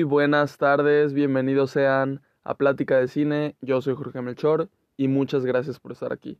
[0.00, 3.56] Buenas tardes, bienvenidos sean a Plática de Cine.
[3.60, 6.38] Yo soy Jorge Melchor y muchas gracias por estar aquí.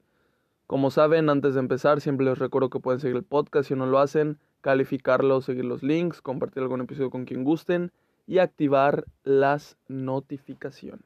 [0.66, 3.84] Como saben, antes de empezar, siempre les recuerdo que pueden seguir el podcast si no
[3.84, 7.92] lo hacen, calificarlo, seguir los links, compartir algún episodio con quien gusten
[8.26, 11.04] y activar las notificaciones.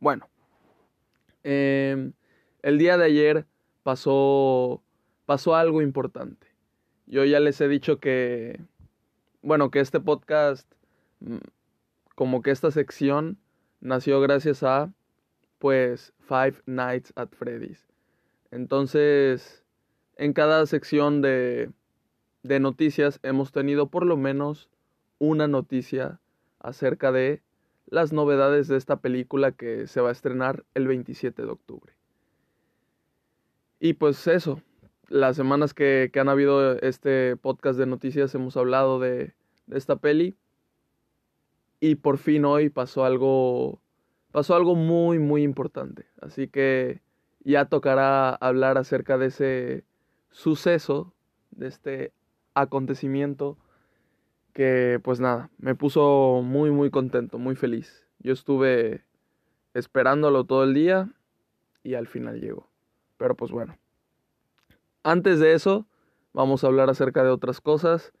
[0.00, 0.28] Bueno,
[1.44, 2.12] em,
[2.62, 3.46] el día de ayer
[3.84, 4.82] pasó,
[5.26, 6.48] pasó algo importante.
[7.06, 8.60] Yo ya les he dicho que,
[9.42, 10.68] bueno, que este podcast
[11.20, 11.36] mm,
[12.14, 13.38] como que esta sección
[13.80, 14.92] nació gracias a,
[15.58, 17.88] pues, Five Nights at Freddy's.
[18.50, 19.64] Entonces,
[20.16, 21.70] en cada sección de,
[22.42, 24.68] de noticias hemos tenido por lo menos
[25.18, 26.20] una noticia
[26.60, 27.42] acerca de
[27.86, 31.94] las novedades de esta película que se va a estrenar el 27 de octubre.
[33.80, 34.62] Y pues eso,
[35.08, 39.34] las semanas que, que han habido este podcast de noticias hemos hablado de,
[39.66, 40.36] de esta peli
[41.80, 43.80] y por fin hoy pasó algo
[44.32, 46.06] pasó algo muy muy importante.
[46.20, 47.00] Así que
[47.40, 49.84] ya tocará hablar acerca de ese
[50.30, 51.14] suceso
[51.50, 52.12] de este
[52.54, 53.58] acontecimiento
[54.52, 58.06] que pues nada me puso muy muy contento muy feliz.
[58.18, 59.04] Yo estuve
[59.74, 61.10] esperándolo todo el día
[61.82, 62.68] y al final llegó.
[63.18, 63.76] Pero pues bueno.
[65.02, 65.86] Antes de eso
[66.32, 68.12] vamos a hablar acerca de otras cosas.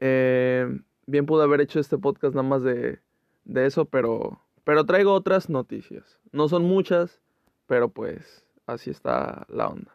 [0.00, 0.66] Eh,
[1.06, 3.00] bien pude haber hecho este podcast nada más de,
[3.44, 6.18] de eso, pero, pero traigo otras noticias.
[6.32, 7.20] No son muchas,
[7.66, 9.90] pero pues así está la onda.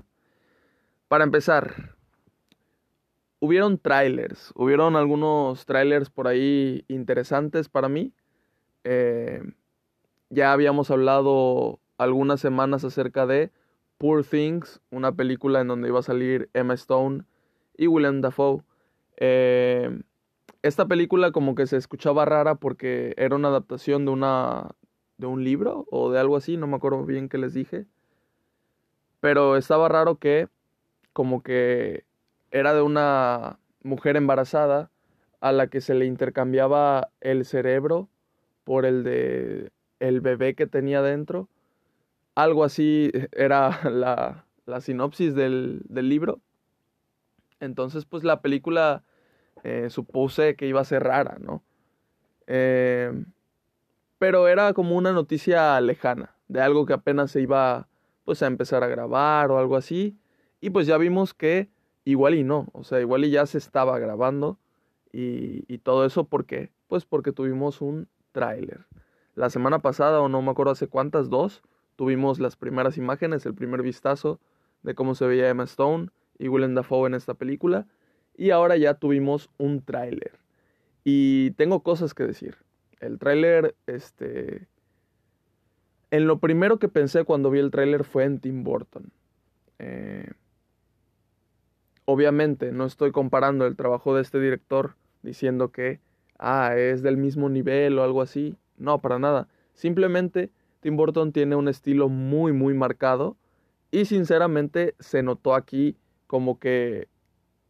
[1.07, 1.95] Para empezar,
[3.39, 8.13] hubieron trailers, hubieron algunos trailers por ahí interesantes para mí.
[8.83, 9.41] Eh,
[10.29, 13.51] ya habíamos hablado algunas semanas acerca de
[13.97, 17.25] Poor Things, una película en donde iba a salir Emma Stone
[17.77, 18.63] y Willem Dafoe.
[19.17, 20.01] Eh,
[20.63, 24.71] esta película como que se escuchaba rara porque era una adaptación de una
[25.17, 27.85] de un libro o de algo así, no me acuerdo bien qué les dije.
[29.19, 30.47] Pero estaba raro que
[31.13, 32.05] como que
[32.49, 34.89] era de una mujer embarazada
[35.39, 38.09] a la que se le intercambiaba el cerebro
[38.63, 41.47] por el de el bebé que tenía dentro.
[42.35, 46.39] Algo así era la, la sinopsis del, del libro.
[47.59, 49.03] Entonces, pues la película
[49.63, 51.63] eh, supuse que iba a ser rara, ¿no?
[52.47, 53.11] Eh,
[54.17, 57.87] pero era como una noticia lejana, de algo que apenas se iba
[58.25, 60.17] pues a empezar a grabar o algo así.
[60.59, 61.69] Y pues ya vimos que
[62.05, 64.59] igual y no, o sea, igual y ya se estaba grabando
[65.11, 68.85] y, todo eso porque, pues porque tuvimos un tráiler.
[69.35, 71.63] La semana pasada, o no me acuerdo hace cuántas, dos,
[71.95, 74.39] tuvimos las primeras imágenes, el primer vistazo
[74.83, 77.87] de cómo se veía Emma Stone y Willem Dafoe en esta película.
[78.35, 80.39] Y ahora ya tuvimos un tráiler.
[81.03, 82.57] Y tengo cosas que decir.
[82.99, 84.67] El tráiler, este...
[86.11, 89.11] En lo primero que pensé cuando vi el tráiler fue en Tim Burton.
[89.79, 90.29] Eh,
[92.05, 95.99] obviamente no estoy comparando el trabajo de este director diciendo que,
[96.37, 98.57] ah, es del mismo nivel o algo así.
[98.77, 99.47] No, para nada.
[99.73, 103.37] Simplemente Tim Burton tiene un estilo muy, muy marcado
[103.91, 105.95] y sinceramente se notó aquí
[106.27, 107.07] como que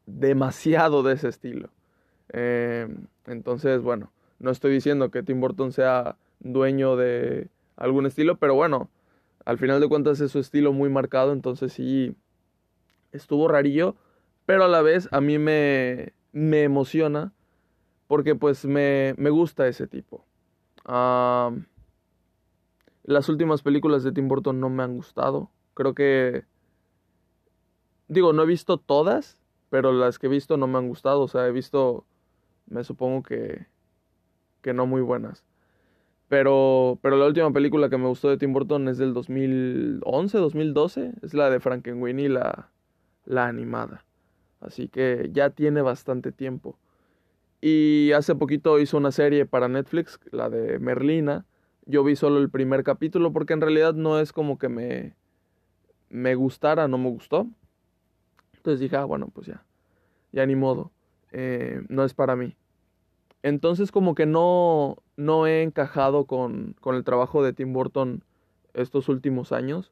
[0.06, 1.69] demasiado de ese estilo.
[2.34, 2.88] Eh,
[3.25, 8.89] entonces, bueno, no estoy diciendo que Tim Burton sea dueño de algún estilo, pero bueno,
[9.45, 12.16] al final de cuentas es su estilo muy marcado, entonces sí,
[13.12, 13.95] estuvo rarillo,
[14.45, 17.33] pero a la vez a mí me, me emociona
[18.07, 20.25] porque pues me, me gusta ese tipo.
[23.03, 26.45] las últimas películas de Tim Burton no me han gustado, creo que...
[28.07, 29.41] Digo, no he visto todas,
[29.72, 32.06] pero las que he visto no me han gustado, o sea, he visto,
[32.68, 33.68] me supongo que,
[34.62, 35.46] que no muy buenas.
[36.28, 41.14] Pero, pero la última película que me gustó de Tim Burton es del 2011, 2012,
[41.22, 42.70] es la de Frankenweenie, la,
[43.24, 44.04] la animada.
[44.60, 46.78] Así que ya tiene bastante tiempo.
[47.62, 51.45] Y hace poquito hizo una serie para Netflix, la de Merlina.
[51.86, 55.16] Yo vi solo el primer capítulo porque en realidad no es como que me,
[56.10, 57.48] me gustara, no me gustó.
[58.62, 59.63] Entonces dije, ah, bueno, pues ya,
[60.31, 60.92] ya ni modo,
[61.31, 62.56] eh, no es para mí.
[63.44, 68.24] Entonces como que no, no he encajado con, con el trabajo de Tim Burton
[68.74, 69.92] estos últimos años.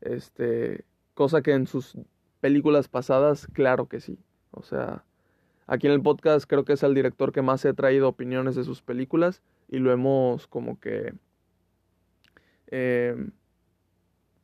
[0.00, 0.84] Este,
[1.14, 1.96] cosa que en sus
[2.40, 4.18] películas pasadas, claro que sí.
[4.50, 5.04] O sea,
[5.66, 8.64] aquí en el podcast creo que es el director que más he traído opiniones de
[8.64, 11.14] sus películas y lo hemos como que,
[12.66, 13.14] eh,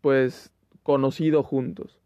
[0.01, 0.53] pues,
[0.83, 1.99] conocido juntos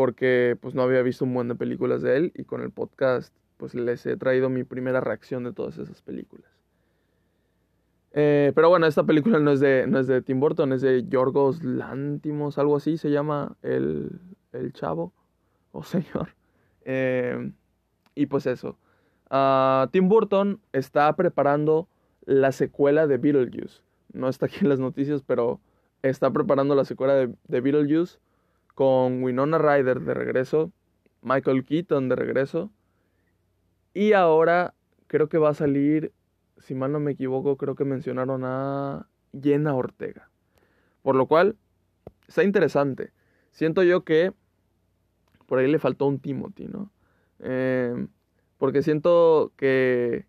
[0.00, 3.34] porque pues no había visto un buen de películas de él y con el podcast
[3.58, 6.50] pues les he traído mi primera reacción de todas esas películas.
[8.12, 11.06] Eh, pero bueno, esta película no es, de, no es de Tim Burton, es de
[11.06, 14.18] Yorgos Lántimos, algo así se llama el,
[14.54, 15.12] el chavo
[15.72, 16.34] o señor.
[16.86, 17.52] Eh,
[18.14, 18.78] y pues eso.
[19.28, 21.88] Ah, Tim Burton está preparando
[22.24, 23.82] la secuela de Beetlejuice.
[24.14, 25.60] No está aquí en las noticias, pero
[26.00, 28.18] está preparando la secuela de, de Beetlejuice
[28.80, 30.72] con Winona Ryder de regreso,
[31.20, 32.70] Michael Keaton de regreso.
[33.92, 34.72] Y ahora
[35.06, 36.14] creo que va a salir,
[36.56, 39.06] si mal no me equivoco, creo que mencionaron a
[39.38, 40.30] Jenna Ortega.
[41.02, 41.58] Por lo cual,
[42.26, 43.12] está interesante.
[43.50, 44.32] Siento yo que
[45.44, 46.90] por ahí le faltó un Timothy, ¿no?
[47.40, 48.06] Eh,
[48.56, 50.24] porque siento que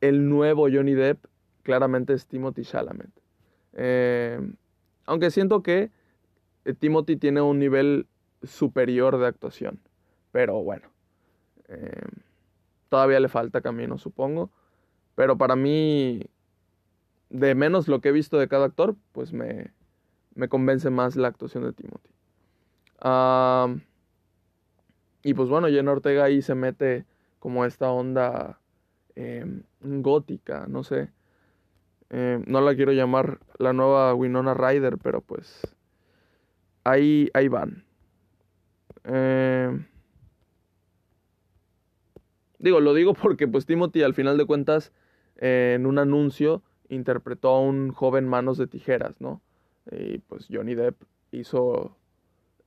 [0.00, 1.24] el nuevo Johnny Depp
[1.64, 3.10] claramente es Timothy Chalamet.
[3.72, 4.38] Eh,
[5.04, 5.90] aunque siento que
[6.74, 8.06] Timothy tiene un nivel
[8.42, 9.80] superior de actuación.
[10.32, 10.88] Pero bueno,
[11.68, 12.06] eh,
[12.88, 14.50] todavía le falta camino, supongo.
[15.14, 16.22] Pero para mí,
[17.30, 19.72] de menos lo que he visto de cada actor, pues me,
[20.34, 22.10] me convence más la actuación de Timothy.
[25.22, 27.04] y pues bueno, Jenna Ortega ahí se mete
[27.38, 28.60] como esta onda
[29.14, 31.10] em, gótica, no sé.
[32.10, 35.62] Em, no la quiero llamar la nueva Winona Ryder, pero pues
[36.88, 37.84] ahí, ahí van.
[39.04, 39.86] Em,
[42.58, 44.92] digo, lo digo porque pues Timothy al final de cuentas
[45.36, 49.40] en un anuncio interpretó a un joven manos de tijeras, ¿no?
[49.90, 51.00] Y pues Johnny Depp
[51.32, 51.96] hizo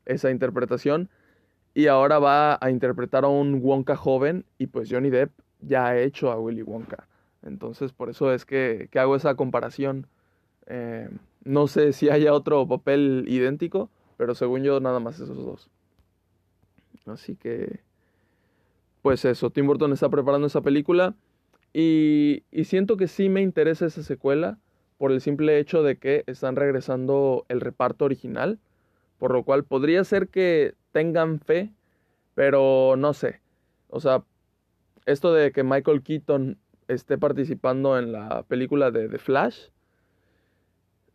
[0.06, 1.10] esa interpretación
[1.74, 6.00] y ahora va a interpretar a un Wonka joven y pues Johnny Depp ya ha
[6.00, 7.08] hecho a Willy Wonka.
[7.44, 10.08] Entonces por eso es que, hago esa comparación.
[10.68, 11.10] Eh,
[11.44, 13.90] no sé si haya otro papel idéntico,
[14.22, 15.68] pero según yo nada más esos dos.
[17.08, 17.80] Así que,
[19.02, 21.16] pues eso, Tim Burton está preparando esa película
[21.74, 24.60] y, y siento que sí me interesa esa secuela
[25.00, 28.60] por el simple hecho de que están regresando el reparto original,
[29.18, 31.74] por lo cual podría ser que tengan fe,
[32.36, 33.42] pero no sé.
[33.90, 34.24] O sea,
[35.08, 39.70] esto de que Michael Keaton esté participando en la película de The Flash,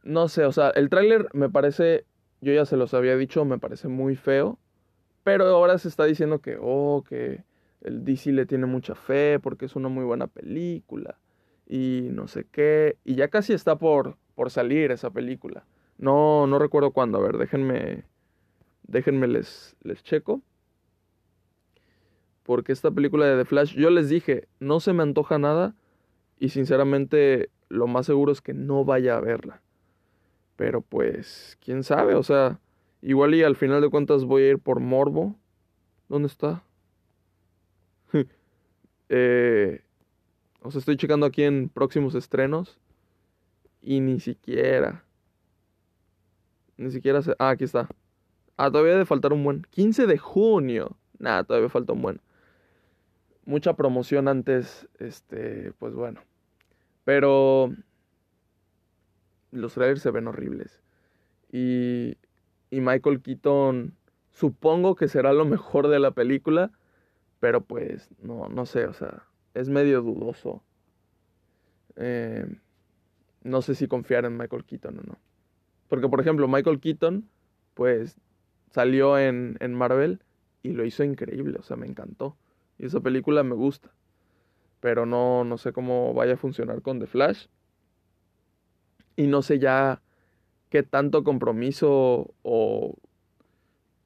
[0.03, 2.05] no sé, o sea, el tráiler me parece,
[2.41, 4.59] yo ya se los había dicho, me parece muy feo,
[5.25, 7.45] pero ahora se está diciendo que, oh, que
[7.83, 11.19] el DC le tiene mucha fe porque es una muy buena película
[11.67, 15.67] y no sé qué, y ya casi está por, por salir esa película.
[15.99, 18.05] No, no recuerdo cuándo, a ver, déjenme
[18.87, 20.43] Déjenme les, les checo.
[22.43, 25.75] Porque esta película de The Flash, yo les dije, no se me antoja nada.
[26.39, 29.63] Y sinceramente, lo más seguro es que no vaya a verla.
[30.57, 32.61] Pero pues, quién sabe, o sea,
[33.03, 35.37] igual y al final de cuentas voy a ir por Morbo.
[36.09, 36.65] ¿Dónde está?
[39.09, 39.83] eh,
[40.63, 42.79] o sea, estoy checando aquí en próximos estrenos.
[43.83, 45.05] Y ni siquiera.
[46.77, 47.35] Ni siquiera se...
[47.39, 47.89] Ah, aquí está.
[48.57, 49.63] Ah, todavía debe faltar un buen.
[49.71, 50.97] 15 de junio.
[51.19, 52.21] Nada, todavía falta un buen.
[53.45, 56.21] Mucha promoción antes, este, pues bueno.
[57.05, 57.73] Pero
[59.51, 60.83] los trailers se ven horribles.
[61.51, 62.17] Y,
[62.71, 63.95] y Michael Keaton,
[64.31, 66.71] supongo que será lo mejor de la película,
[67.41, 70.63] pero pues no, no sé, o sea, es medio dudoso.
[71.97, 72.47] Eh,
[73.43, 75.19] no sé si confiar en Michael Keaton o no.
[75.89, 77.29] Porque, por ejemplo, Michael Keaton,
[77.75, 78.21] pues
[78.71, 80.23] salió en, en Marvel
[80.63, 82.37] y lo hizo increíble, o sea, me encantó.
[82.79, 83.95] Y esa película me gusta.
[84.81, 87.47] Pero no, no sé cómo vaya a funcionar con The Flash.
[89.17, 90.03] Y no sé ya
[90.69, 92.95] qué tanto compromiso o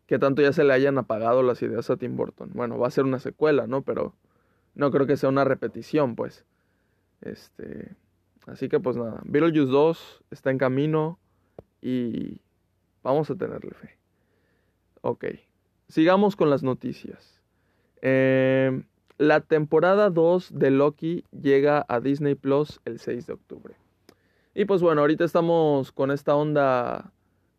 [0.07, 2.51] qué tanto ya se le hayan apagado las ideas a Tim Burton.
[2.55, 3.83] Bueno, va a ser una secuela, ¿no?
[3.83, 4.15] Pero
[4.75, 6.45] no creo que sea una repetición, pues.
[7.21, 7.95] Este.
[8.47, 9.21] Así que pues nada.
[9.25, 11.19] Beetlejuice 2 está en camino
[11.81, 12.41] y
[13.03, 13.99] vamos a tenerle fe.
[15.03, 15.25] Ok,
[15.89, 17.41] sigamos con las noticias.
[18.03, 18.85] Em,
[19.19, 23.75] la temporada 2 de Loki llega a Disney Plus el 6 de octubre.
[24.61, 27.15] Y pues bueno, ahorita estamos con esta onda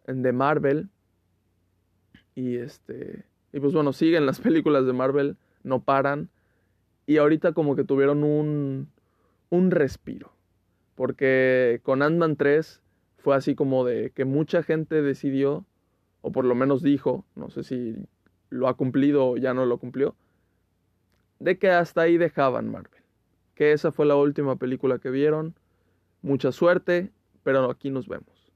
[0.05, 0.87] de Marvel.
[2.35, 3.25] Y este.
[3.51, 6.29] Y pues bueno, siguen las películas de Marvel, no paran.
[7.07, 8.91] Y ahorita como que tuvieron un,
[9.49, 10.31] un respiro.
[10.93, 12.83] Porque con Ant-Man 3
[13.17, 15.65] fue así como de que mucha gente decidió
[16.21, 17.95] o por lo menos dijo, no sé si
[18.51, 20.13] lo ha cumplido o ya no lo cumplió,
[21.39, 23.01] de que hasta ahí dejaban Marvel.
[23.55, 25.55] Que esa fue la última película que vieron.
[26.21, 27.11] Mucha suerte,
[27.43, 28.51] pero aquí nos vemos.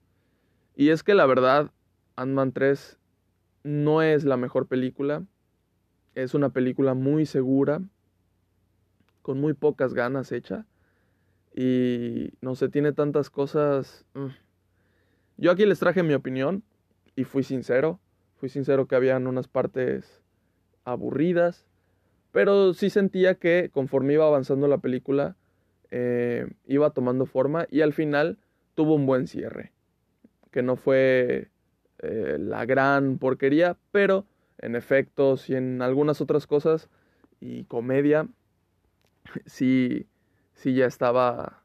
[0.75, 1.71] Y es que la verdad,
[2.15, 2.99] Ant-Man 3
[3.63, 5.25] no es la mejor película.
[6.13, 7.81] Es una película muy segura,
[9.21, 10.65] con muy pocas ganas hecha.
[11.55, 14.05] Y no sé, tiene tantas cosas.
[14.13, 14.27] Mm.
[15.37, 16.63] Yo aquí les traje mi opinión
[17.15, 17.99] y fui sincero.
[18.35, 20.21] Fui sincero que habían unas partes
[20.83, 21.65] aburridas.
[22.31, 25.37] Pero sí sentía que conforme iba avanzando la película,
[25.97, 28.37] eh, iba tomando forma y al final
[28.73, 29.71] tuvo un buen cierre.
[30.51, 31.47] Que no fue
[31.99, 34.25] eh, la gran porquería, pero
[34.57, 36.89] en efectos y en algunas otras cosas
[37.39, 38.27] y comedia,
[39.45, 40.05] sí,
[40.53, 41.63] sí ya estaba,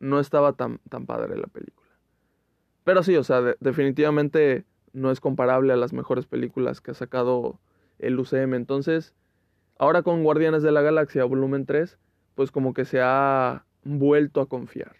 [0.00, 1.88] no estaba tan, tan padre la película.
[2.82, 7.60] Pero sí, o sea, definitivamente no es comparable a las mejores películas que ha sacado
[8.00, 8.54] el UCM.
[8.54, 9.14] Entonces,
[9.78, 11.96] ahora con Guardianes de la Galaxia volumen 3,
[12.34, 14.96] pues como que se ha vuelto a confiar.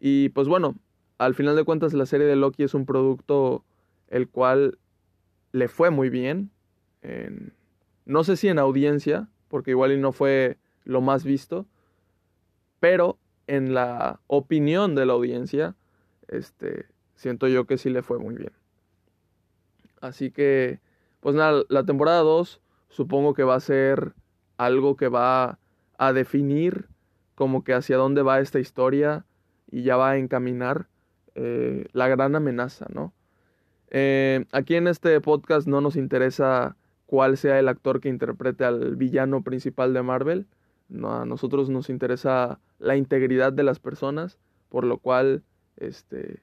[0.00, 0.74] Y pues bueno,
[1.18, 3.64] al final de cuentas la serie de Loki es un producto
[4.08, 4.78] el cual
[5.52, 6.50] le fue muy bien.
[8.04, 11.66] no sé si en audiencia, porque igual y no fue lo más visto,
[12.80, 15.74] pero en la opinión de la audiencia,
[16.28, 18.52] este, siento yo que sí le fue muy bien.
[20.00, 20.80] Así que,
[21.20, 24.14] pues nada, la temporada 2 supongo que va a ser
[24.56, 25.58] algo que va
[25.98, 26.88] a definir
[27.34, 29.24] como que hacia dónde va esta historia
[29.70, 30.88] y ya va a encaminar
[31.34, 33.12] eh, la gran amenaza, ¿no?
[33.90, 38.96] Eh, aquí en este podcast no nos interesa cuál sea el actor que interprete al
[38.96, 40.46] villano principal de Marvel.
[41.02, 45.42] A nosotros nos interesa la integridad de las personas, por lo cual,
[45.76, 46.42] este,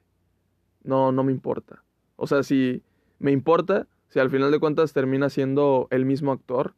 [0.82, 1.84] no, no me importa.
[2.16, 2.82] O sea, si
[3.18, 6.74] me importa si al final de cuentas termina siendo el mismo actor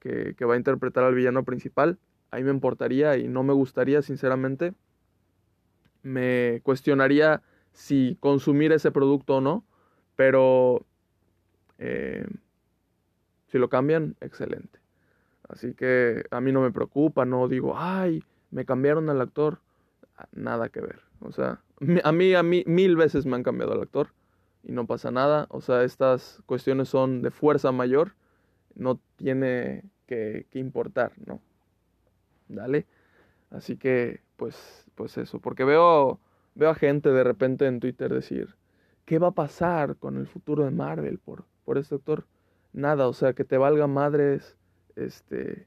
[0.00, 1.98] que, va a interpretar al villano principal.
[2.32, 4.74] Ahí me importaría y no me gustaría, sinceramente.
[6.02, 9.64] Me cuestionaría si consumir ese producto o no,
[10.16, 10.84] pero
[11.78, 12.26] eh,
[13.46, 14.80] si lo cambian, excelente.
[15.48, 19.60] Así que a mí no me preocupa, no digo, ay, me cambiaron al actor.
[20.32, 21.00] Nada que ver.
[21.20, 21.60] O sea,
[22.04, 24.08] a mí, a mí, mil veces me han cambiado al actor
[24.62, 25.46] y no pasa nada.
[25.50, 28.14] O sea, estas cuestiones son de fuerza mayor,
[28.74, 31.40] no tiene que, importar, ¿no?
[32.52, 32.86] Dale.
[33.50, 36.20] Así que, pues, pues eso, porque veo,
[36.54, 38.56] veo a gente de repente en Twitter decir,
[39.04, 42.26] ¿qué va a pasar con el futuro de Marvel por, por este actor?
[42.72, 44.56] Nada, o sea, que te valga madres,
[44.96, 45.66] este,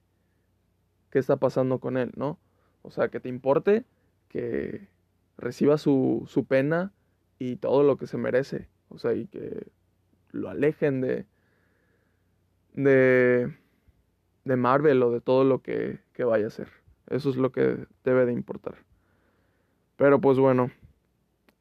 [1.12, 2.40] qué está pasando con él, ¿no?
[2.82, 3.86] O sea, que te importe,
[4.30, 4.88] que
[5.38, 6.94] reciba su, su pena
[7.40, 8.70] y todo lo que se merece.
[8.90, 9.68] O sea, y que
[10.32, 11.26] lo alejen de,
[12.74, 13.56] de,
[14.46, 16.70] de Marvel o de todo lo que, que vaya a ser.
[17.08, 18.76] Eso es lo que debe de importar.
[19.98, 20.72] Pero pues bueno,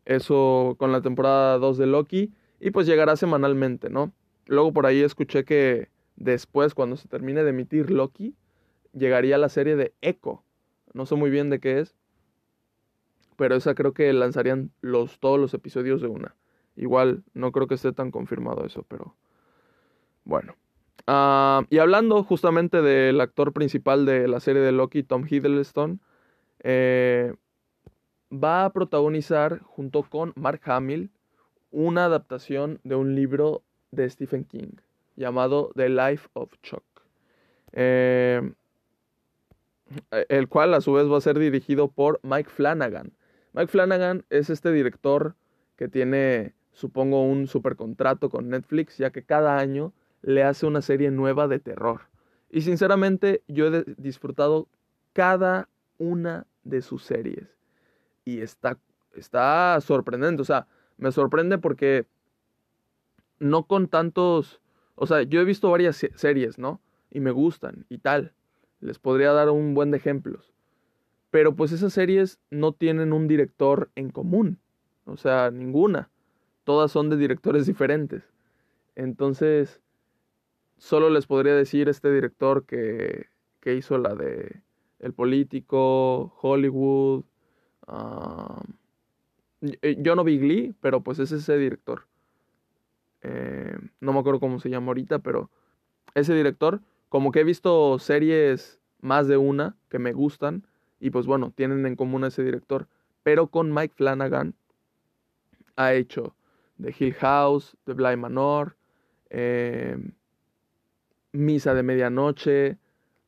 [0.05, 2.33] eso con la temporada 2 de Loki.
[2.61, 4.13] Y pues llegará semanalmente, ¿no?
[4.47, 8.35] Luego por ahí escuché que después, cuando se termine de emitir Loki,
[8.93, 10.43] llegaría la serie de Echo.
[10.93, 11.95] No sé muy bien de qué es.
[13.37, 16.37] Pero esa creo que lanzarían los, todos los episodios de una.
[16.77, 19.17] Igual no creo que esté tan confirmado eso, pero
[20.25, 20.55] bueno.
[21.07, 26.01] Ah, y hablando justamente del actor principal de la serie de Loki, Tom Hiddleston,
[26.61, 27.35] eh,
[28.33, 31.11] va a protagonizar junto con Mark Hamill
[31.71, 34.77] una adaptación de un libro de Stephen King
[35.17, 36.85] llamado The Life of Chuck,
[37.73, 38.53] eh,
[40.29, 43.13] el cual a su vez va a ser dirigido por Mike Flanagan.
[43.53, 45.37] Mike Flanagan es este director
[45.77, 49.93] que tiene supongo, un super contrato con Netflix, ya que cada año
[50.25, 52.03] le hace una serie nueva de terror.
[52.51, 54.69] Y sinceramente yo he disfrutado
[55.13, 57.57] cada una de sus series.
[58.25, 58.79] Y está,
[59.15, 60.67] está sorprendente, o sea,
[60.97, 62.07] me sorprende porque
[63.39, 64.61] no con tantos,
[64.95, 66.81] o sea, yo he visto varias series, ¿no?
[67.11, 68.33] Y me gustan y tal.
[68.81, 70.53] Les podría dar un buen de ejemplos.
[71.31, 74.59] Pero pues esas series no tienen un director en común.
[75.05, 76.11] O sea, ninguna
[76.65, 78.25] todas son de directores diferentes.
[78.97, 79.81] Entonces,
[80.79, 83.27] solo les podría decir este director que,
[83.61, 84.63] que hizo la de
[84.99, 87.25] El Político, Hollywood.
[89.61, 92.07] yo no vi Glee, pero pues es ese director.
[93.23, 95.51] Eh, no me acuerdo cómo se llama ahorita, pero
[96.15, 100.67] ese director, como que he visto series más de una que me gustan,
[101.01, 102.87] y pues bueno, tienen en común a ese director.
[103.23, 104.55] Pero con Mike Flanagan
[105.77, 106.37] ha hecho
[106.77, 108.77] de Hill House, de Bly Manor,
[109.31, 110.13] em,
[111.35, 112.79] Misa de Medianoche,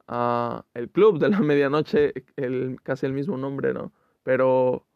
[0.09, 3.93] uh, El Club de la Medianoche, el, casi el mismo nombre, ¿no?
[4.23, 4.87] Pero,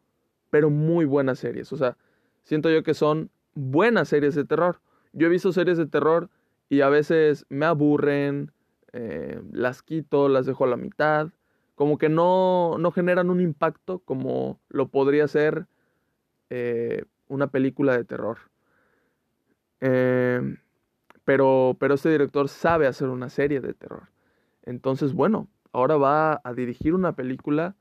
[0.49, 1.71] pero muy buenas series.
[1.73, 1.97] O sea,
[2.43, 4.81] siento yo que son buenas series de terror.
[5.13, 6.29] Yo he visto series de terror
[6.69, 8.51] y a veces me aburren,
[8.93, 11.29] eh, las quito, las dejo a la mitad.
[11.75, 15.65] como que no, no generan un impacto como lo podría ser
[16.49, 18.37] eh, una película de terror.
[19.79, 20.57] Em,
[21.31, 24.09] pero, pero este director sabe hacer una serie de terror.
[24.63, 27.77] Entonces, bueno, ahora va a dirigir una película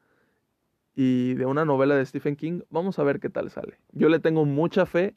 [0.95, 2.61] y de una novela de Stephen King.
[2.71, 3.81] Vamos a ver qué tal sale.
[3.91, 5.17] Yo le tengo mucha fe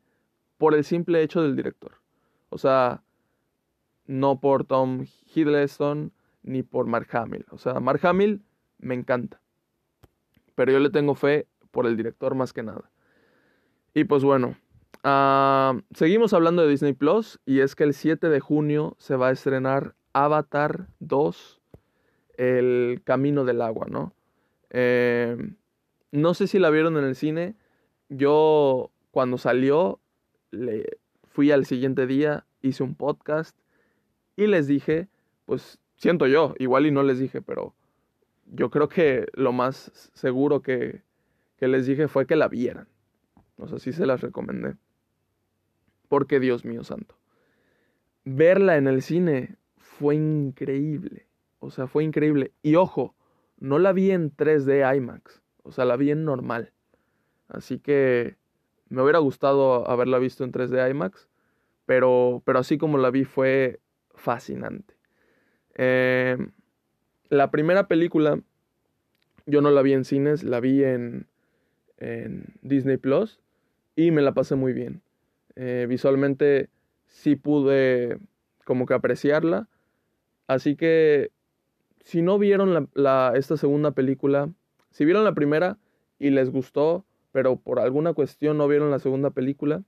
[0.57, 1.99] por el simple hecho del director.
[2.49, 3.03] O sea,
[4.07, 6.11] no por Tom Hiddleston
[6.41, 7.45] ni por Mark Hamill.
[7.51, 8.41] O sea, Mark Hamill
[8.79, 9.41] me encanta.
[10.55, 12.89] Pero yo le tengo fe por el director más que nada.
[13.93, 14.55] Y pues bueno,
[15.03, 19.29] ah, seguimos hablando de Disney Plus y es que el 7 de junio se va
[19.29, 21.61] a estrenar Avatar 2,
[22.37, 24.13] El Camino del Agua, ¿no?
[24.69, 25.55] Em,
[26.11, 27.55] no sé si la vieron en el cine.
[28.09, 29.99] Yo cuando salió,
[30.51, 30.97] le
[31.27, 33.57] fui al siguiente día, hice un podcast
[34.35, 35.07] y les dije,
[35.45, 37.73] pues siento yo, igual y no les dije, pero
[38.45, 41.01] yo creo que lo más seguro que,
[41.57, 42.87] que les dije fue que la vieran.
[43.57, 44.75] O sea, sí se las recomendé.
[46.07, 47.15] Porque Dios mío santo.
[48.25, 51.27] Verla en el cine fue increíble.
[51.59, 52.51] O sea, fue increíble.
[52.61, 53.15] Y ojo,
[53.57, 55.41] no la vi en 3D IMAX.
[55.63, 56.73] O sea, la vi en normal.
[57.47, 58.37] Así que
[58.89, 61.29] me hubiera gustado haberla visto en 3D IMAX.
[61.85, 63.79] Pero, pero así como la vi fue
[64.15, 64.95] fascinante.
[65.75, 66.37] Eh,
[67.29, 68.39] la primera película
[69.45, 71.27] yo no la vi en cines, la vi en
[72.61, 73.39] Disney Plus
[73.95, 75.01] y me la pasé muy bien.
[75.55, 76.69] Eh, visualmente
[77.07, 78.19] sí pude
[78.65, 79.67] como que apreciarla.
[80.47, 81.31] Así que
[82.03, 84.49] si no vieron la, esta segunda película,
[84.91, 85.77] si vieron la primera
[86.19, 89.83] y les gustó, pero por alguna cuestión no vieron la segunda película,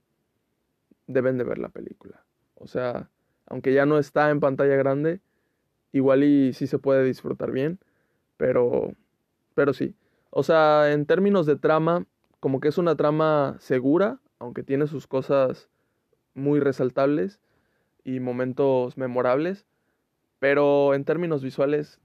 [1.06, 2.24] deben de ver la película.
[2.54, 3.10] O sea,
[3.46, 5.20] aunque ya no está en pantalla grande,
[5.92, 7.78] igual y sí se puede disfrutar bien,
[8.36, 8.92] pero,
[9.54, 9.94] pero sí.
[10.30, 12.06] O sea, en términos de trama,
[12.40, 15.68] como que es una trama segura, aunque tiene sus cosas
[16.34, 17.40] muy resaltables
[18.04, 19.66] y momentos memorables,
[20.38, 22.00] pero en términos visuales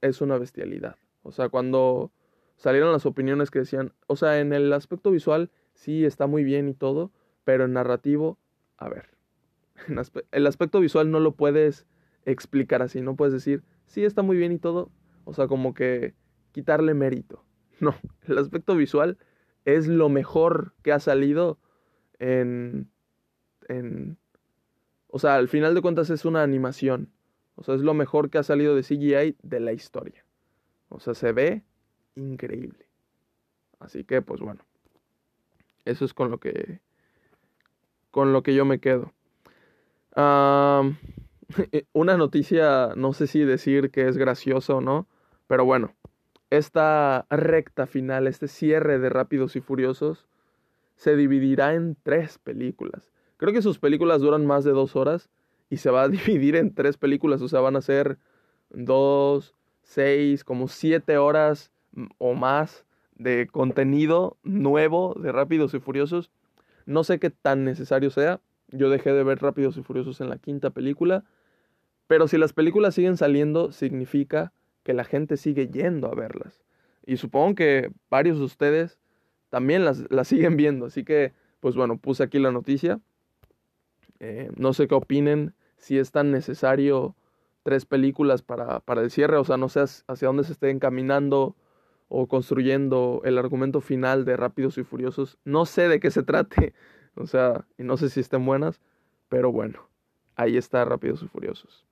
[0.00, 0.96] es una bestialidad.
[1.22, 2.12] O sea, cuando
[2.56, 6.68] salieron las opiniones que decían, o sea, en el aspecto visual sí está muy bien
[6.68, 7.12] y todo,
[7.44, 8.38] pero en narrativo,
[8.76, 9.10] a ver,
[10.32, 11.86] el aspecto visual no lo puedes
[12.24, 14.90] explicar así, no puedes decir, sí está muy bien y todo,
[15.24, 16.14] o sea, como que
[16.52, 17.44] quitarle mérito.
[17.80, 17.94] No,
[18.26, 19.18] el aspecto visual
[19.76, 21.58] es lo mejor que ha salido
[22.18, 22.90] en,
[23.68, 24.16] en...
[25.08, 27.12] O sea, al final de cuentas es una animación.
[27.54, 30.24] O sea, es lo mejor que ha salido de CGI de la historia.
[30.88, 31.64] O sea, se ve
[32.14, 32.88] increíble.
[33.78, 34.64] Así que, pues bueno.
[35.84, 36.80] Eso es con lo que.
[38.10, 39.12] Con lo que yo me quedo.
[41.92, 45.06] una noticia, no sé si decir que es graciosa o no.
[45.46, 45.94] Pero bueno.
[46.50, 50.26] Esta recta final, este cierre de Rápidos y Furiosos,
[50.96, 53.12] se dividirá en tres películas.
[53.36, 55.30] Creo que sus películas duran más de dos horas
[55.70, 58.18] y se va a dividir en tres películas, o sea, van a ser
[58.70, 61.70] dos, seis, como siete horas
[62.18, 62.84] o más
[63.14, 66.30] de contenido nuevo de Rápidos y Furiosos.
[66.86, 68.40] No sé qué tan necesario sea.
[68.68, 71.24] Yo dejé de ver Rápidos y Furiosos en la quinta película.
[72.06, 74.52] Pero si las películas siguen saliendo, significa
[74.88, 76.64] que la gente sigue yendo a verlas.
[77.04, 78.98] Y supongo que varios de ustedes
[79.50, 80.86] también las, siguen viendo.
[80.86, 82.98] Así que, pues bueno, puse aquí la noticia.
[84.18, 87.14] Eh, no sé qué opinen, si es tan necesario
[87.64, 91.54] tres películas para, para el cierre, o sea, no sé hacia dónde se esté encaminando
[92.08, 95.36] o construyendo el argumento final de Rápidos y Furiosos.
[95.44, 96.72] No sé de qué se trate,
[97.14, 98.80] o sea, y no sé si estén buenas,
[99.28, 99.86] pero bueno,
[100.34, 101.84] ahí está Rápidos y Furiosos.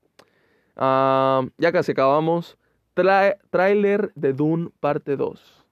[0.77, 2.57] Ah, ya casi acabamos.
[2.97, 5.67] Tra tráiler de Dune parte 2.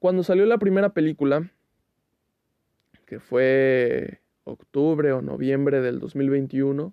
[0.00, 1.52] Cuando salió la primera película,
[3.06, 6.92] que fue octubre o noviembre del 2021,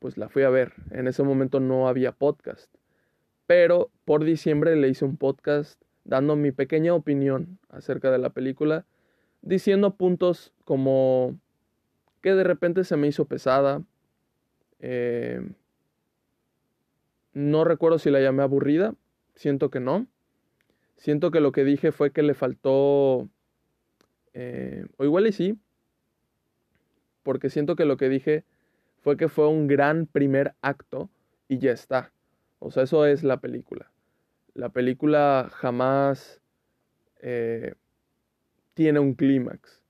[0.00, 0.74] pues la fui a ver.
[0.90, 2.70] En ese momento no había podcast.
[3.46, 8.84] Pero por diciembre le hice un podcast dando mi pequeña opinión acerca de la película,
[9.40, 11.38] diciendo puntos como
[12.20, 13.82] que de repente se me hizo pesada,
[14.80, 15.40] eh,
[17.34, 18.94] no recuerdo si la llamé aburrida,
[19.34, 20.06] siento que no.
[20.96, 23.28] Siento que lo que dije fue que le faltó,
[24.32, 25.58] eh, o igual y sí,
[27.24, 28.44] porque siento que lo que dije
[29.02, 31.10] fue que fue un gran primer acto
[31.48, 32.12] y ya está.
[32.60, 33.90] O sea, eso es la película.
[34.54, 36.40] La película jamás
[37.20, 37.74] eh,
[38.74, 39.82] tiene un clímax.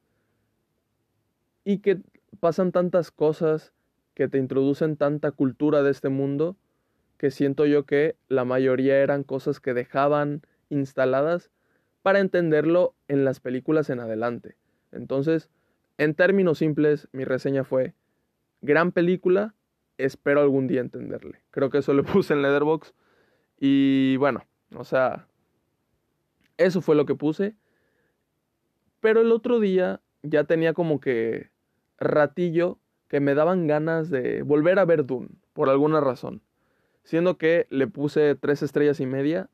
[1.65, 2.01] Y que
[2.41, 3.73] pasan tantas cosas
[4.15, 6.57] que te introducen tanta cultura de este mundo
[7.25, 11.51] que siento yo que la mayoría eran cosas que dejaban instaladas
[12.03, 14.59] para entenderlo en las películas en adelante.
[14.93, 15.49] Entonces,
[15.97, 17.95] en términos simples, mi reseña fue,
[18.61, 19.55] gran película,
[19.97, 21.41] espero algún día entenderle.
[21.51, 22.93] Creo que eso le puse en Leatherbox.
[23.59, 24.45] Y bueno,
[24.77, 25.27] o sea,
[26.59, 27.55] eso fue lo que puse.
[29.01, 31.49] Pero el otro día ya tenía como que
[31.97, 36.43] ratillo que me daban ganas de volver a ver Dune, por alguna razón.
[37.05, 39.49] Siendo que le puse tres estrellas y media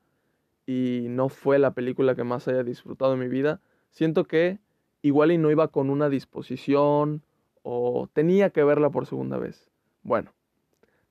[0.65, 3.59] y no fue la película que más haya disfrutado en mi vida.
[3.91, 4.59] Siento que
[5.01, 7.21] igual y no iba con una disposición
[7.63, 9.69] o tenía que verla por segunda vez.
[10.03, 10.33] Bueno,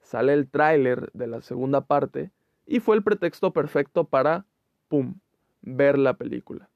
[0.01, 2.31] sale el tráiler de la segunda parte
[2.67, 4.47] y fue el pretexto perfecto para,
[4.89, 5.17] ¡pum!,
[5.63, 6.71] ver la película.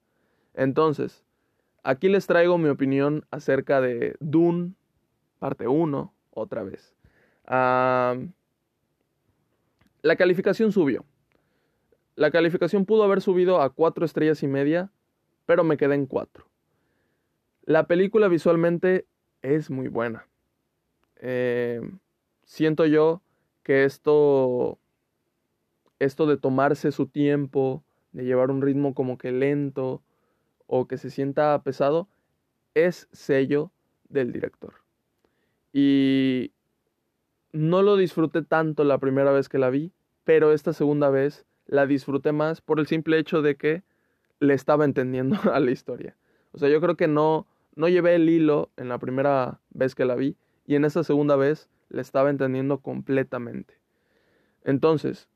[0.53, 1.23] Entonces,
[1.83, 4.73] aquí les traigo mi opinión acerca de Dune,
[5.39, 6.93] parte 1, otra vez.
[10.05, 11.03] La calificación subió.
[12.15, 14.91] La calificación pudo haber subido a 4 estrellas y media,
[15.47, 16.45] pero me quedé en 4.
[17.63, 19.07] La película visualmente
[19.41, 20.27] es muy buena.
[21.15, 21.81] Eh,
[22.43, 23.23] siento yo
[23.63, 24.77] que esto,
[25.97, 30.03] esto de tomarse su tiempo, de llevar un ritmo como que lento
[30.67, 32.07] o que se sienta pesado,
[32.75, 33.71] es sello
[34.07, 34.75] del director.
[35.73, 36.51] Y
[37.55, 39.93] no lo disfruté tanto la primera vez que la vi,
[40.25, 43.83] pero esta segunda vez la disfruté más por el simple hecho de que
[44.39, 46.17] le estaba entendiendo a la historia.
[46.51, 50.03] O sea, yo creo que no, no llevé el hilo en la primera vez que
[50.03, 50.35] la vi
[50.67, 53.75] y en esta segunda vez le estaba entendiendo completamente.
[54.65, 55.29] Entonces,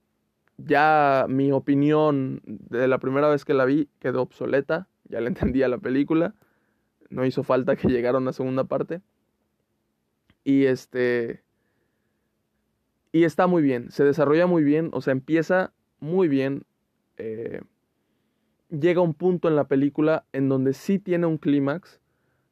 [0.58, 5.70] ya mi opinión de la primera vez que la vi quedó obsoleta, ya le entendía
[5.70, 6.36] la película,
[7.10, 9.02] no hizo falta que llegara una segunda parte.
[10.44, 11.44] Y este...
[13.12, 16.66] Y está muy bien, se desarrolla muy bien, o sea, empieza muy bien.
[17.18, 17.62] Eh,
[18.70, 22.00] llega un punto en la película en donde sí tiene un clímax,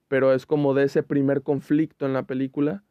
[0.08, 2.84] pero es como de ese primer conflicto en la película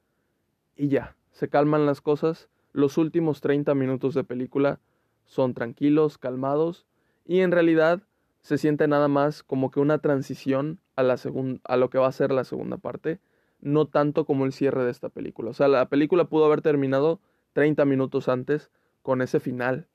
[0.77, 2.49] y ya, se calman las cosas.
[2.73, 4.81] Los últimos 30 minutos de película
[5.25, 6.87] son tranquilos, calmados
[7.25, 8.03] y en realidad
[8.43, 11.17] se siente nada más como que una transición a, la
[11.65, 13.19] a lo que va a ser la segunda parte,
[13.61, 15.51] no tanto como el cierre de esta película.
[15.51, 17.21] O sea, la película pudo haber terminado
[17.57, 19.89] 30 minutos antes con ese final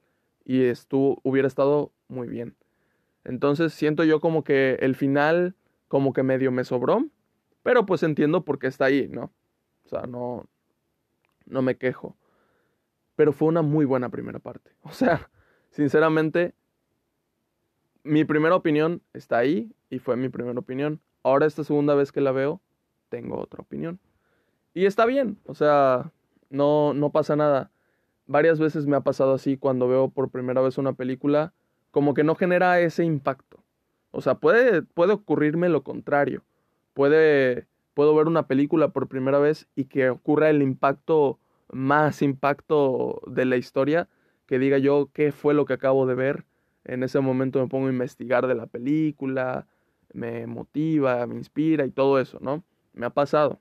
[0.44, 2.56] y estuvo, hubiera estado muy bien.
[3.24, 5.54] Entonces siento yo como que el final
[5.88, 7.06] como que medio me sobró,
[7.62, 9.32] pero pues entiendo por qué está ahí, ¿no?
[9.86, 10.48] O sea, no,
[11.46, 12.18] no me quejo.
[13.16, 14.72] Pero fue una muy buena primera parte.
[14.82, 15.30] O sea,
[15.70, 16.56] sinceramente,
[18.02, 21.00] mi primera opinión está ahí y fue mi primera opinión.
[21.22, 22.60] Ahora esta segunda vez que la veo,
[23.10, 24.00] tengo otra opinión.
[24.74, 26.12] Y está bien, o sea,
[26.52, 27.72] no, no pasa nada
[28.32, 31.54] varias veces me ha pasado así cuando veo por primera vez una película,
[31.92, 33.64] como que no genera ese impacto.
[34.12, 36.44] O sea, puede, puede ocurrirme lo contrario.
[36.94, 41.40] Puede, puedo ver una película por primera vez y que ocurra el impacto,
[41.72, 44.10] más impacto de la historia,
[44.48, 46.46] que diga yo qué fue lo que acabo de ver.
[46.84, 49.68] En ese momento me pongo a investigar de la película,
[50.14, 52.64] me motiva, me inspira y todo eso, ¿no?
[52.94, 53.60] Me ha pasado.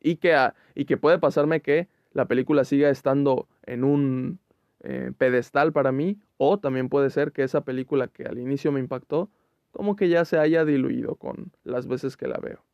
[0.00, 0.36] Y que,
[0.74, 4.38] y que puede pasarme que la película siga estando en un
[4.80, 8.80] eh, pedestal para mí, o también puede ser que esa película que al inicio me
[8.80, 9.30] impactó,
[9.72, 12.64] como que ya se haya diluido con las veces que la veo.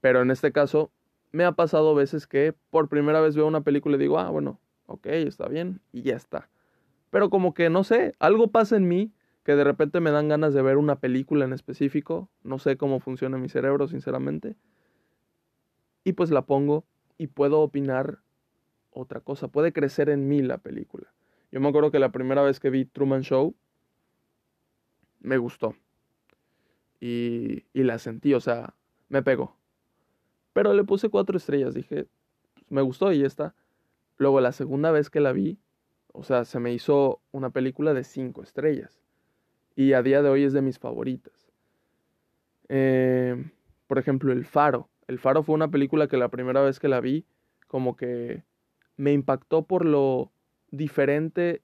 [0.00, 0.90] Pero en este caso,
[1.32, 4.60] me ha pasado veces que por primera vez veo una película y digo, ah, bueno,
[4.86, 6.48] ok, está bien, y ya está.
[7.10, 9.12] Pero como que no sé, algo pasa en mí
[9.44, 12.98] que de repente me dan ganas de ver una película en específico, no sé cómo
[13.00, 14.56] funciona mi cerebro, sinceramente,
[16.04, 16.84] y pues la pongo
[17.18, 18.20] y puedo opinar
[18.90, 19.48] otra cosa.
[19.48, 21.12] Puede crecer en mí la película.
[21.50, 23.54] Yo me acuerdo que la primera vez que vi Truman Show,
[25.20, 25.74] me gustó.
[27.00, 28.74] Y, y la sentí, o sea,
[29.08, 29.56] me pegó.
[30.52, 32.06] Pero le puse cuatro estrellas, dije,
[32.68, 33.54] me gustó y ya está.
[34.16, 35.58] Luego la segunda vez que la vi,
[36.12, 39.00] o sea, se me hizo una película de cinco estrellas.
[39.74, 41.50] Y a día de hoy es de mis favoritas.
[42.68, 43.50] Eh,
[43.86, 44.88] por ejemplo, El Faro.
[45.06, 47.24] El Faro fue una película que la primera vez que la vi,
[47.66, 48.42] como que
[48.96, 50.30] me impactó por lo
[50.70, 51.62] diferente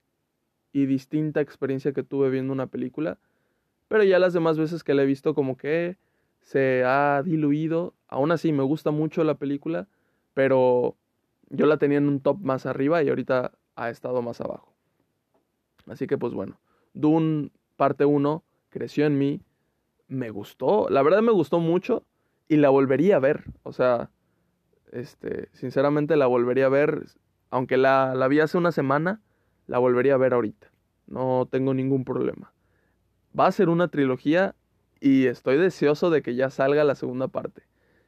[0.73, 3.19] y distinta experiencia que tuve viendo una película.
[3.89, 5.97] Pero ya las demás veces que la he visto como que
[6.41, 7.95] se ha diluido.
[8.09, 9.89] Aún así me gusta mucho la película,
[10.35, 10.97] pero
[11.49, 14.73] yo la tenía en un top más arriba y ahorita ha estado más abajo.
[15.87, 16.61] Así que pues bueno,
[16.95, 19.41] Dune parte 1 creció en mí,
[20.07, 22.05] me gustó, la verdad me gustó mucho
[22.51, 23.45] y la volvería a ver.
[23.63, 24.11] O sea,
[24.93, 27.07] este, sinceramente la volvería a ver
[27.51, 29.21] aunque la, la vi hace una semana,
[29.67, 30.71] la volvería a ver ahorita.
[31.07, 32.53] No tengo ningún problema.
[33.39, 34.55] Va a ser una trilogía
[35.01, 37.63] y estoy deseoso de que ya salga la segunda parte.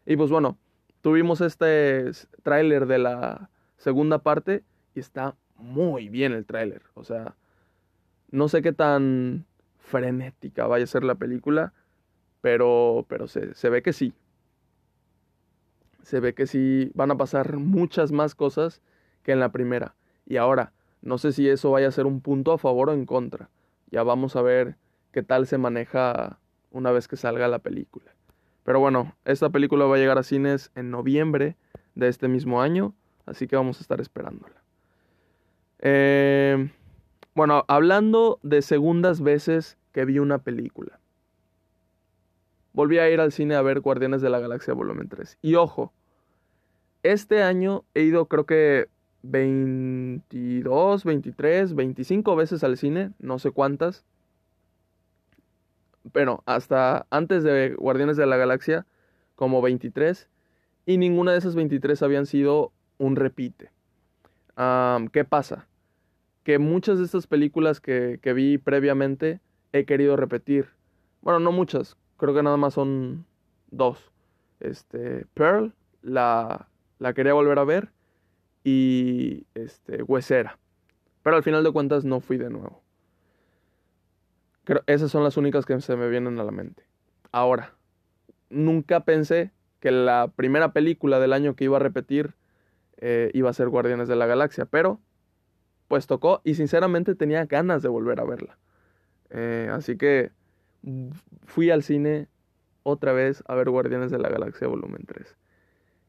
[0.06, 0.58] Y pues bueno,
[1.00, 2.10] tuvimos este
[2.42, 6.82] tráiler de la segunda parte y está muy bien el tráiler.
[6.94, 7.36] O sea,
[8.30, 9.46] no sé qué tan
[9.78, 11.72] frenética vaya a ser la película,
[12.40, 14.14] pero, pero se, se ve que sí.
[16.02, 18.80] Se ve que sí van a pasar muchas más cosas
[19.22, 19.94] que en la primera.
[20.26, 23.06] Y ahora, no sé si eso vaya a ser un punto a favor o en
[23.06, 23.50] contra.
[23.90, 24.76] Ya vamos a ver
[25.12, 26.38] qué tal se maneja
[26.70, 28.14] una vez que salga la película.
[28.64, 31.56] Pero bueno, esta película va a llegar a cines en noviembre
[31.94, 32.94] de este mismo año,
[33.26, 34.62] así que vamos a estar esperándola.
[35.80, 36.70] Eh,
[37.34, 41.00] bueno, hablando de segundas veces que vi una película.
[42.72, 45.38] Volví a ir al cine a ver Guardianes de la Galaxia Volumen 3.
[45.42, 45.92] Y ojo,
[47.02, 48.88] este año he ido creo que
[49.22, 54.04] 22, 23, 25 veces al cine, no sé cuántas.
[56.12, 58.86] Pero hasta antes de Guardianes de la Galaxia,
[59.36, 60.28] como 23.
[60.84, 63.70] Y ninguna de esas 23 habían sido un repite.
[65.12, 65.66] ¿Qué pasa?
[66.42, 69.40] Que muchas de estas películas que, que vi previamente
[69.72, 70.70] he querido repetir.
[71.20, 73.26] Bueno, no muchas, creo que nada más son
[73.72, 74.12] dos.
[74.60, 76.68] Este, Pearl, la,
[77.00, 77.90] la quería volver a ver,
[78.62, 80.56] y este, Huesera.
[81.24, 82.80] Pero al final de cuentas no fui de nuevo.
[84.86, 86.84] Esas son las únicas que se me vienen a la mente.
[87.32, 87.74] Ahora,
[88.50, 92.36] nunca pensé que la primera película del año que iba a repetir
[92.98, 95.00] eh, iba a ser Guardianes de la Galaxia, pero
[95.88, 98.58] pues tocó y sinceramente tenía ganas de volver a verla.
[99.30, 100.30] Eh, así que
[101.46, 102.28] fui al cine
[102.82, 105.36] otra vez a ver Guardianes de la Galaxia volumen 3.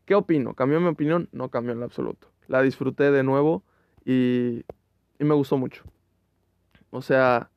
[0.06, 0.54] ¿Qué opino?
[0.54, 1.30] ¿Cambió mi opinión?
[1.32, 2.28] No cambió en absoluto.
[2.48, 3.64] La disfruté de nuevo
[4.06, 4.66] y,
[5.20, 5.84] y me gustó mucho.
[6.90, 7.50] O sea,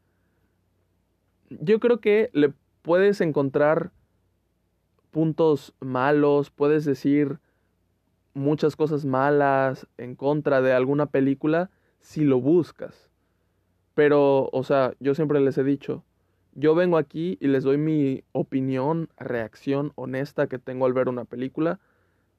[1.50, 2.52] yo creo que le
[2.82, 3.90] puedes encontrar
[5.10, 7.38] puntos malos, puedes decir
[8.34, 13.10] muchas cosas malas en contra de alguna película si lo buscas.
[13.94, 16.04] Pero, o sea, yo siempre les he dicho,
[16.56, 21.24] yo vengo aquí y les doy mi opinión, reacción honesta que tengo al ver una
[21.24, 21.78] película.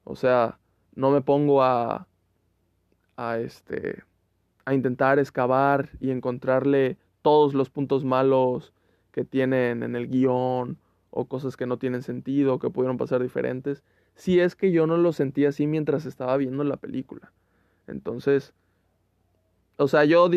[0.04, 0.58] O sea,
[0.94, 2.06] no me pongo a
[3.16, 4.04] a este
[4.64, 8.72] a intentar excavar y encontrarle todos los puntos malos
[9.12, 10.78] que tienen en el guion
[11.10, 13.82] o cosas que no tienen sentido, que pudieron pasar diferentes,
[14.14, 17.32] si es que yo no lo sentí así mientras estaba viendo la película.
[17.86, 18.52] Entonces,
[19.78, 20.30] o sea, yo,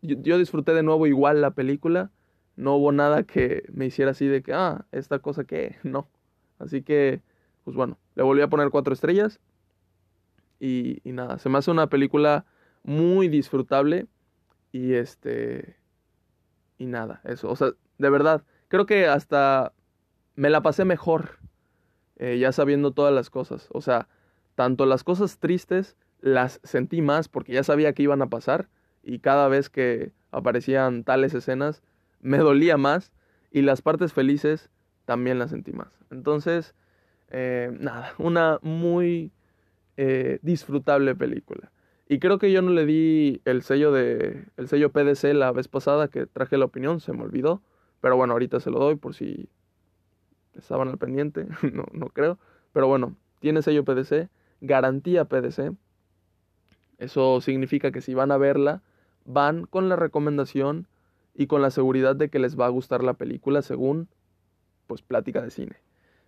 [0.00, 2.10] yo disfruté de nuevo igual la película,
[2.56, 6.08] no hubo nada que me hiciera así de que, ah, esta cosa que, no.
[6.58, 7.22] Así que,
[7.64, 9.40] pues bueno, le volví a poner cuatro estrellas.
[10.60, 12.46] Y, y, nada, se me hace una película
[12.82, 14.06] muy disfrutable.
[14.72, 15.76] Y este.
[16.78, 17.50] Y nada, eso.
[17.50, 19.72] O sea, de verdad, creo que hasta
[20.36, 21.38] me la pasé mejor.
[22.16, 23.68] Eh, ya sabiendo todas las cosas.
[23.72, 24.08] O sea,
[24.54, 28.68] tanto las cosas tristes las sentí más porque ya sabía que iban a pasar.
[29.02, 31.82] Y cada vez que aparecían tales escenas,
[32.24, 33.12] me dolía más.
[33.52, 34.68] Y las partes felices
[35.04, 35.96] también las sentí más.
[36.10, 36.74] Entonces,
[37.30, 39.30] eh, nada, una muy
[39.96, 41.70] eh, disfrutable película.
[42.08, 45.68] Y creo que yo no le di el sello de el sello PDC la vez
[45.68, 47.62] pasada que traje la opinión, se me olvidó,
[48.00, 49.48] pero bueno, ahorita se lo doy por si
[50.54, 52.38] estaban al pendiente, no, no creo,
[52.72, 54.28] pero bueno, tiene sello PDC,
[54.60, 55.72] garantía PDC.
[56.98, 58.82] Eso significa que si van a verla,
[59.24, 60.86] van con la recomendación
[61.34, 64.08] y con la seguridad de que les va a gustar la película según
[64.86, 65.76] pues plática de cine.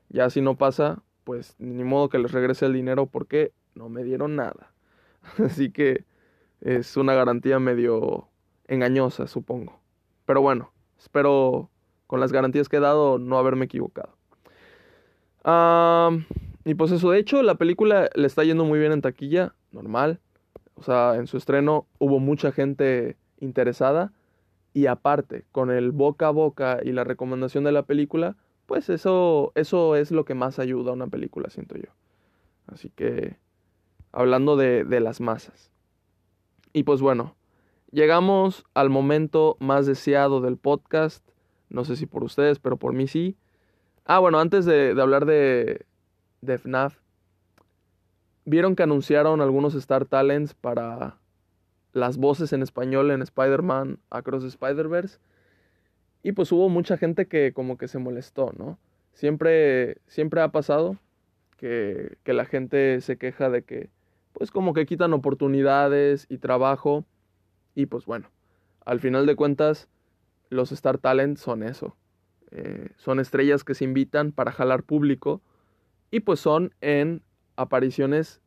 [0.09, 4.05] Ya si no pasa, pues ni modo que les regrese el dinero porque no me
[4.05, 4.73] dieron nada.
[5.45, 6.05] Así que
[6.61, 8.29] es una garantía medio
[8.69, 9.81] engañosa, supongo.
[10.25, 11.71] Pero bueno, espero
[12.07, 14.17] con las garantías que he dado no haberme equivocado.
[16.65, 20.21] y pues eso, de hecho, la película le está yendo muy bien en taquilla, normal.
[20.75, 24.13] O sea, en su estreno hubo mucha gente interesada.
[24.77, 28.37] Y aparte, con el boca a boca y la recomendación de la película,
[28.67, 31.89] pues eso, eso es lo que más ayuda a una película, siento yo.
[32.67, 33.39] Así que,
[34.13, 35.71] hablando de, de las masas.
[36.75, 37.37] Y pues bueno,
[37.91, 41.27] llegamos al momento más deseado del podcast.
[41.71, 43.35] No sé si por ustedes, pero por mí sí.
[44.05, 45.87] Ah, bueno, antes de, de hablar de,
[46.43, 46.99] de FNAF,
[48.45, 51.17] vieron que anunciaron algunos Star Talents para
[51.97, 55.19] las voces en español en Spider-Man Across Spider-Verse.
[56.23, 58.79] Y pues hubo mucha gente que como que se molestó, ¿no?
[59.15, 60.99] Siempre, siempre ha pasado
[61.57, 63.89] que, que la gente se queja de que
[64.35, 67.07] pues como que quitan oportunidades y trabajo.
[67.75, 68.29] Y pues bueno,
[68.85, 69.89] al final de cuentas,
[70.51, 71.97] los Star Talent son eso.
[72.51, 75.41] Eh, son estrellas que se invitan para jalar público
[76.11, 77.23] y pues son en
[77.57, 78.43] apariciones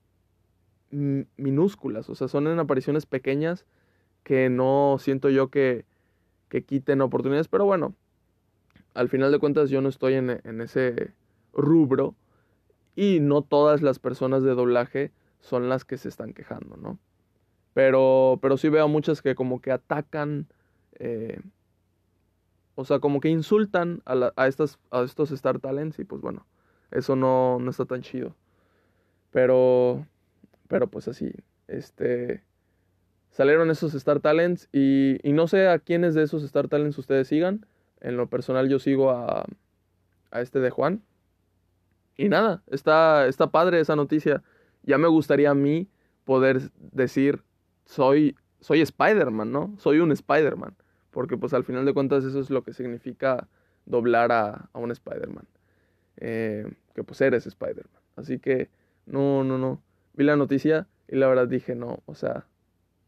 [0.92, 3.66] minúsculas, o sea, son en apariciones pequeñas
[4.24, 5.86] que no siento yo que,
[6.50, 7.96] que quiten oportunidades, pero bueno,
[8.94, 11.14] al final de cuentas yo no estoy en, en ese
[11.54, 12.16] rubro
[12.96, 17.00] y no todas las personas de doblaje son las que se están quejando, ¿no?
[17.74, 20.48] Pero, pero sí veo muchas que como que atacan,
[21.00, 21.40] eh,
[22.76, 26.46] o sea, como que insultan a, a, estas, a estos Star Talents y pues bueno,
[26.92, 28.36] eso no, no está tan chido.
[29.32, 30.06] Pero,
[30.70, 31.34] pero pues así,
[31.68, 32.44] este,
[33.32, 37.28] salieron esos Star Talents y, y no sé a quiénes de esos Star Talents ustedes
[37.28, 37.66] sigan.
[38.00, 39.46] En lo personal yo sigo a,
[40.32, 41.02] a este de Juan.
[42.16, 44.44] Y nada, está, está padre esa noticia.
[44.84, 45.90] Ya me gustaría a mí
[46.24, 47.42] poder decir,
[47.86, 49.74] soy, soy Spider-Man, ¿no?
[49.80, 50.76] Soy un Spider-Man.
[51.10, 53.48] Porque pues al final de cuentas eso es lo que significa
[53.86, 55.48] doblar a, a un Spider-Man.
[56.18, 58.02] Eh, que pues eres Spider-Man.
[58.16, 58.70] Así que,
[59.08, 59.82] no, no, no.
[60.20, 62.46] Vi la noticia y la verdad dije, no, o sea,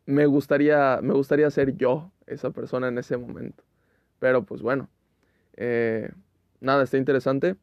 [0.06, 3.66] me gustaría, me gustaría ser yo esa persona en ese momento.
[4.20, 4.88] Pero pues bueno,
[5.58, 6.10] eh,
[6.62, 7.58] nada, está interesante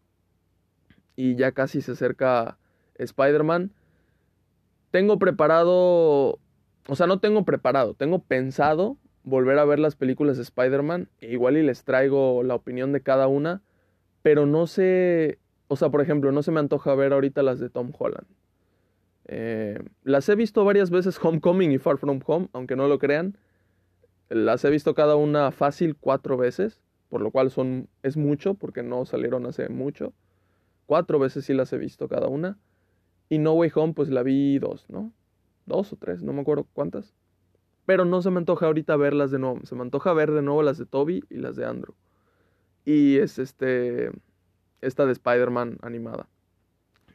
[1.17, 2.59] y ya casi se acerca
[2.97, 3.73] Spider-Man.
[4.91, 6.39] Tengo preparado,
[6.87, 11.09] o sea, no tengo preparado, tengo pensado volver a ver las películas de Spider-Man.
[11.23, 13.63] Igual y les traigo la opinión de cada una,
[14.21, 17.71] pero no sé, o sea, por ejemplo, no se me antoja ver ahorita las de
[17.71, 18.27] Tom Holland.
[19.29, 23.37] Eh, las he visto varias veces Homecoming y Far From Home, aunque no lo crean.
[24.29, 28.83] Las he visto cada una fácil cuatro veces, por lo cual son, es mucho, porque
[28.83, 30.13] no salieron hace mucho.
[30.87, 32.59] Cuatro veces sí las he visto cada una.
[33.29, 35.13] Y No Way Home, pues la vi dos, ¿no?
[35.67, 37.15] Dos o tres, no me acuerdo cuántas.
[37.85, 39.61] Pero no se me antoja ahorita verlas de nuevo.
[39.65, 41.95] Se me antoja ver de nuevo las de Toby y las de Andrew.
[42.85, 44.11] Y es este.
[44.81, 46.29] Esta de Spider-Man animada.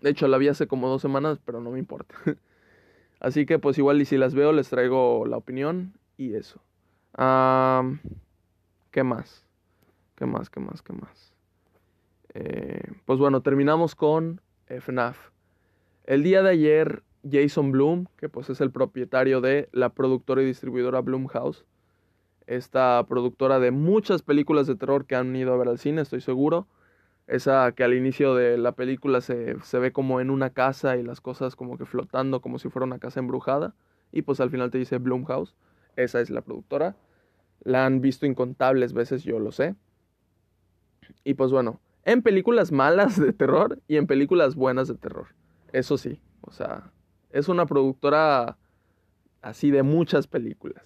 [0.04, 2.14] De hecho, la vi hace como dos semanas, pero no me importa.
[3.22, 6.62] Así que, pues igual, y si las veo, les traigo la opinión y eso.
[8.92, 9.48] ¿Qué más?
[10.16, 10.50] ¿Qué más?
[10.50, 10.82] ¿Qué más?
[10.82, 11.34] ¿Qué más?
[12.34, 15.30] Eh, pues bueno, terminamos con FNAF.
[16.04, 20.46] El día de ayer, Jason Bloom, que pues es el propietario de la productora y
[20.46, 21.64] distribuidora Bloomhouse,
[22.46, 26.20] esta productora de muchas películas de terror que han ido a ver al cine, estoy
[26.20, 26.68] seguro.
[27.34, 31.02] Esa que al inicio de la película se, se ve como en una casa y
[31.02, 33.74] las cosas como que flotando como si fuera una casa embrujada.
[34.12, 35.56] Y pues al final te dice Bloomhouse.
[35.96, 36.96] Esa es la productora.
[37.64, 39.74] La han visto incontables veces, yo lo sé.
[41.24, 45.30] Y pues bueno, en películas malas de terror y en películas buenas de terror.
[45.72, 46.92] Eso sí, o sea,
[47.32, 48.60] es una productora
[49.42, 50.84] así de muchas películas.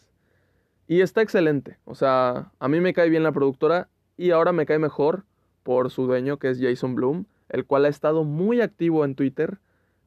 [0.88, 4.66] Y está excelente, o sea, a mí me cae bien la productora y ahora me
[4.66, 5.26] cae mejor
[5.68, 9.58] por su dueño que es Jason Bloom, el cual ha estado muy activo en Twitter,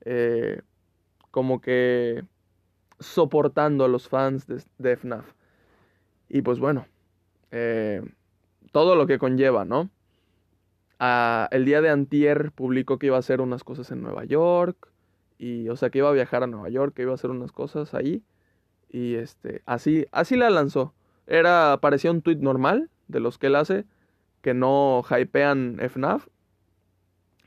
[0.06, 0.62] eh,
[1.30, 2.24] como que
[2.98, 5.34] soportando a los fans de, FNAF.
[6.30, 6.86] Y pues bueno,
[7.50, 8.00] eh,
[8.72, 9.90] todo lo que conlleva, ¿no?
[11.50, 14.88] el día de antier publicó que iba a hacer unas cosas en Nueva York.
[15.36, 17.52] Y, o sea, que iba a viajar a Nueva York, que iba a hacer unas
[17.52, 18.22] cosas ahí.
[18.88, 20.94] Y este, así, así la lanzó.
[21.26, 23.84] Era, parecía un tweet normal de los que él hace,
[24.42, 26.26] que no hypean FNAF.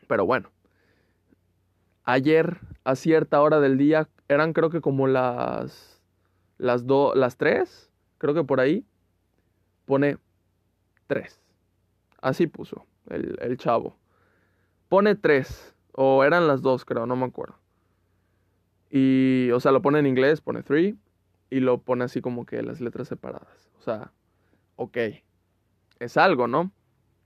[0.08, 0.49] Pero bueno.
[2.03, 6.01] Ayer, a cierta hora del día, eran creo que como las,
[6.58, 8.86] las, do, las 3, creo que por ahí,
[9.86, 10.17] pone
[11.08, 11.39] 3.
[12.21, 13.97] Así puso el, chavo.
[14.89, 17.56] Pone tres, o eran las dos, creo, no me acuerdo.
[18.89, 20.97] Y, o sea, lo pone en inglés, pone three,
[21.49, 23.69] y lo pone así como que las letras separadas.
[23.79, 24.12] O sea,
[24.75, 24.97] ok,
[25.99, 26.71] es algo, ¿no?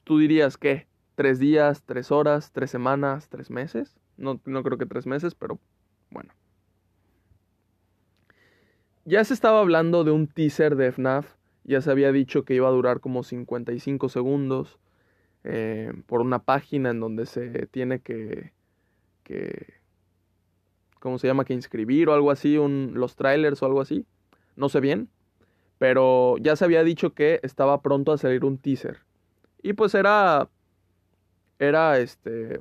[0.08, 4.00] Tú dirías que tres días, tres horas, tres semanas, tres meses.
[4.16, 5.60] No, no creo que tres meses, pero
[6.12, 6.34] bueno.
[9.04, 11.36] Ya se estaba hablando de un teaser de FNAF.
[11.66, 14.80] Ya se había dicho que iba a durar como 55 segundos.
[15.44, 18.54] Eh, por una página en donde se tiene que,
[19.24, 19.74] que,
[21.02, 21.44] ¿cómo se llama?
[21.44, 24.06] Que inscribir o algo así, un, los trailers o algo así.
[24.56, 25.10] No sé bien,
[25.80, 29.07] pero ya se había dicho que estaba pronto a salir un teaser.
[29.62, 30.50] Y pues era,
[31.60, 32.60] era este,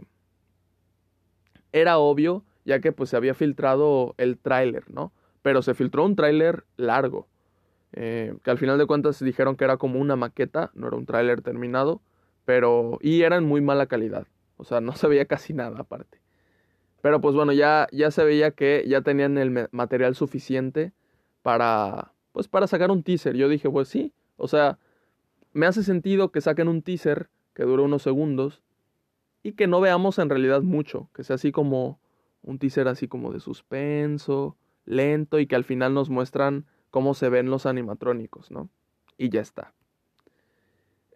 [1.72, 5.12] era obvio, ya que pues se había filtrado el tráiler, ¿no?
[5.42, 7.28] Pero se filtró un tráiler largo,
[7.92, 11.07] eh, que al final de cuentas dijeron que era como una maqueta, no era un
[11.07, 12.01] tráiler terminado
[12.47, 14.26] pero y eran muy mala calidad,
[14.57, 16.18] o sea, no se veía casi nada aparte.
[17.03, 20.92] Pero pues bueno, ya, ya se veía que ya tenían el material suficiente
[21.42, 23.36] para, pues para sacar un teaser.
[23.36, 24.78] Yo dije, pues sí, o sea,
[25.57, 28.62] me hace sentido que saquen un teaser que dure unos segundos
[29.42, 31.98] y que no veamos en realidad mucho, que sea así como
[32.42, 34.54] un teaser así como de suspenso,
[34.84, 38.68] lento y que al final nos muestran cómo se ven los animatrónicos, ¿no?
[39.16, 39.72] Y ya está.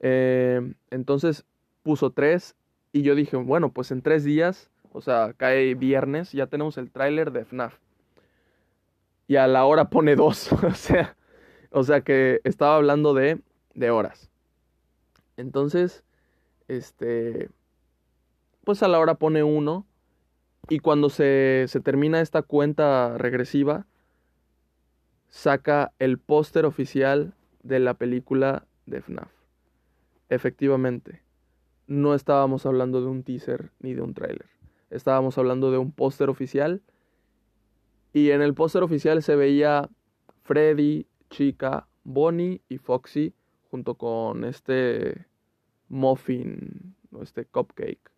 [0.00, 1.44] Eh, entonces
[1.82, 2.56] puso tres
[2.92, 6.90] y yo dije, bueno, pues en tres días, o sea, cae viernes, ya tenemos el
[6.90, 7.74] tráiler de FNAF.
[9.28, 11.14] Y a la hora pone dos, o sea,
[11.70, 13.38] o sea que estaba hablando de,
[13.80, 14.30] de horas.
[15.36, 16.04] Entonces,
[16.68, 17.48] este,
[18.62, 19.86] pues a la hora pone uno
[20.68, 23.86] y cuando se, se termina esta cuenta regresiva,
[25.30, 29.32] saca el póster oficial de la película de FNAF.
[30.28, 31.22] Efectivamente,
[31.86, 34.46] no estábamos hablando de un teaser ni de un tráiler.
[34.90, 36.82] Estábamos hablando de un póster oficial.
[38.12, 39.88] Y en el póster oficial se veía
[40.42, 43.34] Freddy, Chica, Bonnie y Foxy
[43.70, 45.26] junto con este
[45.88, 48.10] muffin o este cupcake.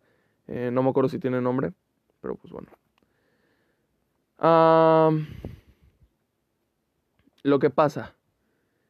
[0.47, 1.73] Eh, no me acuerdo si tiene nombre.
[2.21, 2.69] Pero pues bueno.
[7.43, 8.15] lo que pasa.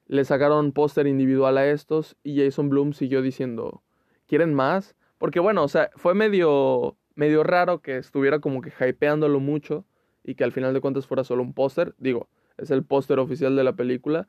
[0.07, 3.81] Le sacaron póster individual a estos y Jason Bloom siguió diciendo,
[4.27, 4.95] ¿quieren más?
[5.17, 9.85] Porque bueno, o sea, fue medio, medio raro que estuviera como que hypeándolo mucho
[10.23, 11.95] y que al final de cuentas fuera solo un póster.
[11.97, 14.27] Digo, es el póster oficial de la película,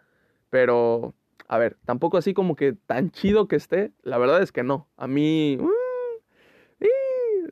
[0.49, 1.15] pero
[1.49, 3.93] a ver, tampoco así como que tan chido que esté.
[4.03, 4.89] La verdad es que no.
[4.97, 5.71] A mí, uh,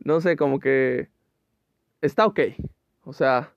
[0.04, 1.08] no sé, como que
[2.00, 2.40] está ok.
[3.04, 3.52] O sea,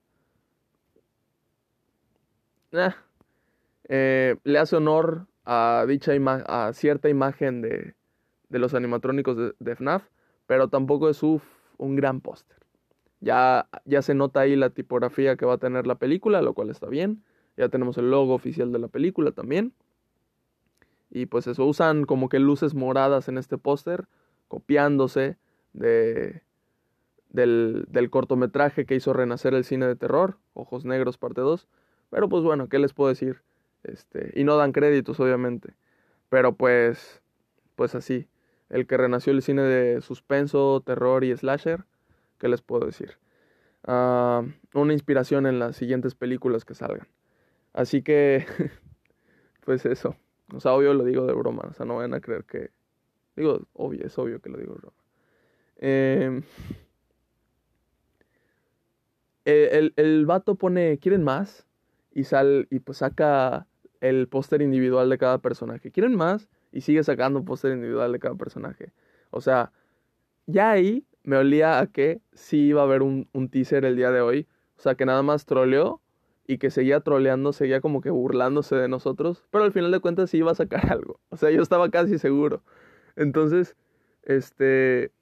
[3.88, 6.12] eh, le hace honor a dicha
[6.46, 7.94] a cierta imagen de,
[8.48, 10.04] de los animatrónicos de, FNAF,
[10.46, 12.58] pero tampoco es un gran póster.
[13.20, 16.70] Ya, ya se nota ahí la tipografía que va a tener la película, lo cual
[16.70, 17.24] está bien.
[17.56, 19.72] Ya tenemos el logo oficial de la película también.
[21.10, 24.06] Y pues eso, usan como que luces moradas en este póster,
[24.48, 25.36] copiándose
[25.72, 26.42] de,
[27.30, 31.68] del, cortometraje que hizo renacer el cine de terror, Ojos Negros parte 2.
[32.10, 33.42] Pero pues bueno, ¿qué les puedo decir?
[33.84, 35.74] Este, y no dan créditos, obviamente.
[36.28, 37.22] Pero pues,
[37.74, 38.28] pues así.
[38.68, 41.84] El que renació el cine de suspenso, terror y slasher,
[42.38, 43.18] ¿qué les puedo decir?
[43.84, 44.42] Ah,
[44.74, 47.06] una inspiración en las siguientes películas que salgan.
[47.72, 48.44] Así que,
[49.64, 50.16] pues eso.
[50.54, 51.64] O sea, obvio lo digo de broma.
[51.68, 52.70] O sea, no van a creer que...
[53.36, 54.96] Digo, obvio, es obvio que lo digo de broma.
[55.78, 56.42] Eh,
[59.44, 61.66] el, el, vato pone, ¿quieren más?
[62.12, 63.66] Y, sal, y pues saca
[64.00, 65.90] el póster individual de cada personaje.
[65.90, 66.48] ¿Quieren más?
[66.72, 68.92] Y sigue sacando póster individual de cada personaje.
[69.30, 69.72] O sea,
[70.46, 74.10] ya ahí me olía a que sí iba a haber un, un teaser el día
[74.10, 74.46] de hoy.
[74.78, 76.00] O sea, que nada más troleó
[76.46, 79.44] y que seguía troleando, seguía como que burlándose de nosotros.
[79.50, 81.20] Pero al final de cuentas sí iba a sacar algo.
[81.28, 82.62] O sea, yo estaba casi seguro.
[83.16, 83.76] Entonces,
[84.22, 85.12] este...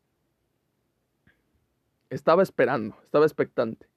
[2.10, 3.88] Estaba esperando, estaba expectante.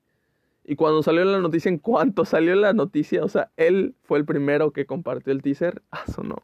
[0.63, 4.25] Y cuando salió la noticia, en cuanto salió la noticia, o sea, él fue el
[4.25, 5.81] primero que compartió el teaser.
[5.91, 6.37] Ah, eso no.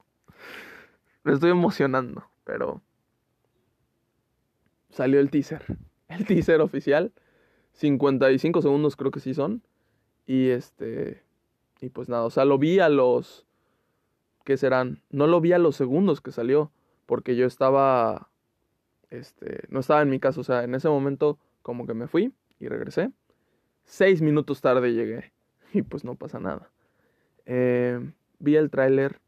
[1.24, 2.82] Me estoy emocionando, pero
[4.90, 5.66] salió el teaser.
[6.08, 7.12] El teaser oficial.
[7.74, 9.64] 55 segundos creo que sí son.
[10.26, 11.24] Y este.
[11.82, 13.46] Y pues nada, o sea, lo vi a los.
[14.46, 15.02] ¿Qué serán?
[15.10, 16.72] No lo vi a los segundos que salió.
[17.06, 18.30] Porque yo estaba.
[19.10, 19.64] Este.
[19.70, 20.42] No estaba en mi casa.
[20.42, 23.12] O sea, en ese momento, como que me fui y regresé.
[23.84, 25.34] Seis minutos tarde llegué
[25.74, 26.72] y pues no pasa nada.
[27.46, 28.00] Eh,
[28.40, 29.20] vi el tráiler.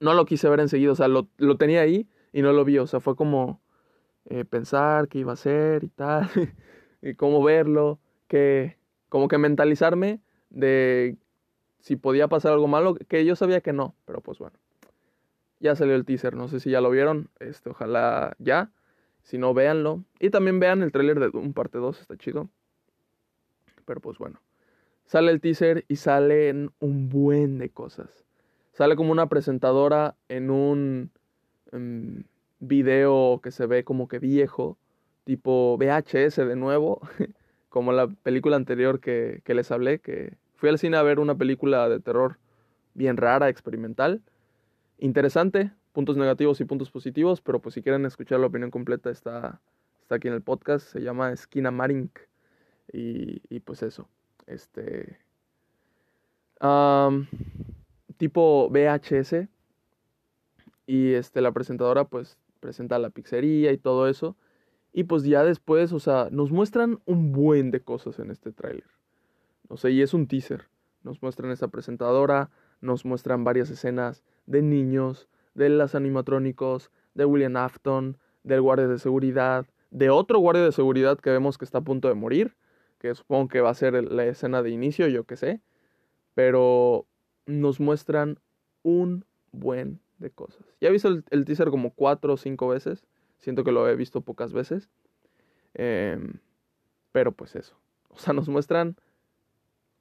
[0.00, 1.28] No lo quise ver enseguida, o sea, lo,
[1.58, 3.60] tenía ahí y no lo vi, o sea, fue como
[4.24, 6.28] eh, pensar qué iba a ser y tal,
[7.02, 8.78] y cómo verlo, que
[9.12, 11.18] como que mentalizarme de
[11.80, 14.56] si podía pasar algo malo, que yo sabía que no, pero pues bueno.
[15.60, 18.70] Ya salió el teaser, no sé si ya lo vieron, este, ojalá ya,
[19.20, 20.02] si no, véanlo.
[20.18, 22.48] Y también vean el tráiler de Doom parte 2, está chido.
[23.84, 24.40] Pero pues bueno.
[25.04, 28.24] Sale el teaser y salen un buen de cosas.
[28.72, 31.10] Sale como una presentadora en un
[31.70, 32.24] em,
[32.60, 34.78] video que se ve como que viejo,
[35.24, 37.02] tipo VHS de nuevo,
[37.72, 41.36] como la película anterior que, que les hablé, que fui al cine a ver una
[41.36, 42.38] película de terror
[42.92, 44.20] bien rara, experimental.
[44.98, 49.62] Interesante, puntos negativos y puntos positivos, pero pues si quieren escuchar la opinión completa está,
[50.02, 52.18] está aquí en el podcast, se llama Esquina Marink.
[52.92, 54.06] Y, pues eso.
[54.46, 55.18] Este.
[58.18, 59.48] tipo VHS.
[60.86, 64.36] Y este, la presentadora pues presenta la pizzería y todo eso.
[64.92, 68.90] Y pues ya después, o sea, nos muestran un buen de cosas en este tráiler.
[69.68, 70.68] No sé, y es un teaser.
[71.02, 77.56] Nos muestran esa presentadora, nos muestran varias escenas de niños, de las animatrónicos, de William
[77.56, 81.82] Afton, del guardia de seguridad, de otro guardia de seguridad que vemos que está a
[81.82, 82.56] punto de morir,
[82.98, 85.60] que supongo que va a ser la escena de inicio, yo qué sé,
[86.34, 87.06] pero
[87.46, 88.38] nos muestran
[88.82, 90.64] un buen de cosas.
[90.80, 93.04] Ya he visto el, teaser como cuatro o cinco veces,
[93.42, 94.88] siento que lo he visto pocas veces,
[95.74, 96.40] em,
[97.12, 97.76] pero pues eso,
[98.08, 98.96] o sea, nos muestran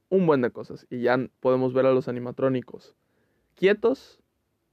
[0.09, 2.95] un buen de cosas y ya podemos ver a los animatrónicos
[3.55, 4.21] quietos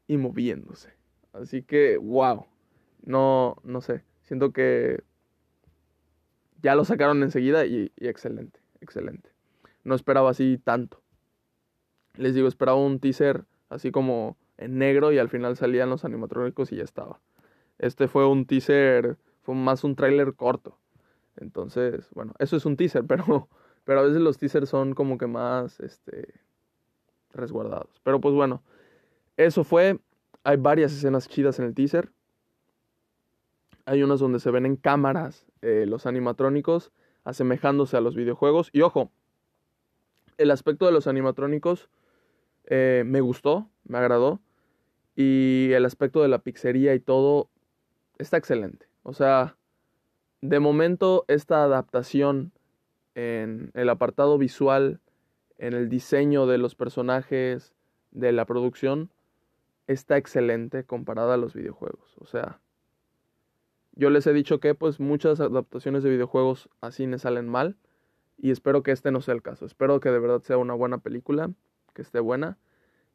[0.07, 0.95] y moviéndose.
[1.33, 2.47] Así que, wow,
[3.05, 5.03] no, no sé, siento que
[6.62, 9.31] ya lo sacaron enseguida y, excelente, excelente.
[9.85, 11.03] No esperaba así tanto.
[12.14, 16.73] Les digo, esperaba un teaser así como en negro y al final salían los animatrónicos
[16.73, 17.21] y ya estaba.
[17.79, 20.79] Este fue un teaser, fue más un tráiler corto.
[21.37, 23.49] Entonces, bueno, eso es un teaser, pero,
[23.85, 26.35] pero a veces los teasers son como que más este,
[27.33, 28.01] resguardados.
[28.03, 28.62] Pero pues bueno,
[29.37, 29.99] eso fue.
[30.45, 32.11] Hay varias escenas chidas en el teaser.
[33.85, 36.93] Hay unas donde se ven en cámaras eh, los animatrónicos
[37.24, 38.70] asemejándose a los videojuegos.
[38.72, 39.11] Y ojo,
[40.39, 41.89] el aspecto de los animatrónicos
[42.64, 44.41] eh, me gustó, me agradó.
[45.16, 47.51] Y el aspecto de la pizzería y todo
[48.19, 48.87] está excelente.
[49.03, 49.57] O sea,
[50.41, 52.53] de momento esta adaptación
[53.14, 55.01] en el apartado visual,
[55.59, 57.75] en el diseño de los personajes,
[58.11, 59.11] de la producción,
[59.87, 62.16] está excelente comparada a los videojuegos.
[62.19, 62.61] O sea,
[63.93, 67.77] yo les he dicho que pues muchas adaptaciones de videojuegos a cine salen mal
[68.37, 69.66] y espero que este no sea el caso.
[69.66, 71.51] Espero que de verdad sea una buena película,
[71.95, 72.59] que esté buena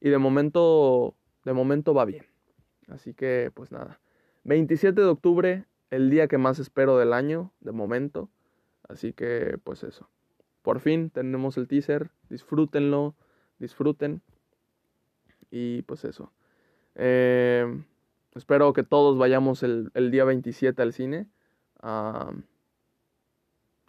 [0.01, 2.25] y de momento de momento va bien.
[2.89, 4.01] Así que pues nada.
[4.43, 8.29] 27 de octubre, el día que más espero del año, de momento.
[8.87, 10.09] Así que pues eso.
[10.61, 13.15] Por fin tenemos el teaser, disfrútenlo,
[13.59, 14.21] disfruten.
[15.51, 16.31] Y pues eso.
[16.95, 17.83] Eh,
[18.35, 21.27] Espero que todos vayamos el, día 27 al cine.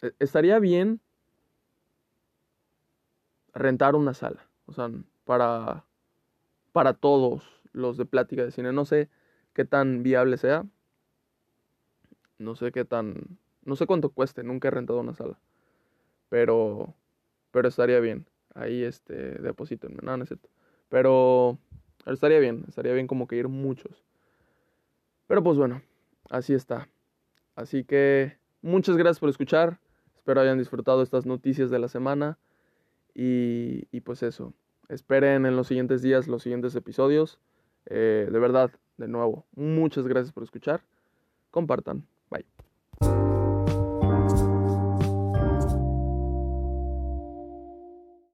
[0.03, 1.01] E, estaría bien
[3.55, 4.47] rentar una sala.
[4.67, 4.91] O sea,
[5.25, 5.85] para,
[6.73, 8.73] para todos los de plática de cine.
[8.73, 9.09] No sé
[9.55, 10.67] qué tan viable sea.
[12.39, 13.39] No sé qué tan...
[13.65, 14.43] No sé cuánto cueste.
[14.43, 15.39] Nunca he rentado una sala.
[16.29, 16.95] Pero...
[17.53, 18.27] Pero estaría bien.
[18.55, 20.01] Ahí, este, deposítenme.
[20.03, 20.49] No, no es cierto.
[20.89, 21.59] Pero...
[22.07, 22.65] Estaría bien.
[22.69, 24.05] Estaría bien como que ir muchos.
[25.27, 25.81] Pero pues bueno,
[26.29, 26.89] así está.
[27.57, 29.79] Así que muchas gracias por escuchar.
[30.15, 32.39] Espero hayan disfrutado estas noticias de la semana.
[33.15, 34.53] Y, y pues eso.
[34.89, 37.39] Esperen en los siguientes días los siguientes episodios.
[37.87, 40.83] Eh, de verdad, de nuevo, muchas gracias por escuchar.
[41.51, 42.07] Compartan.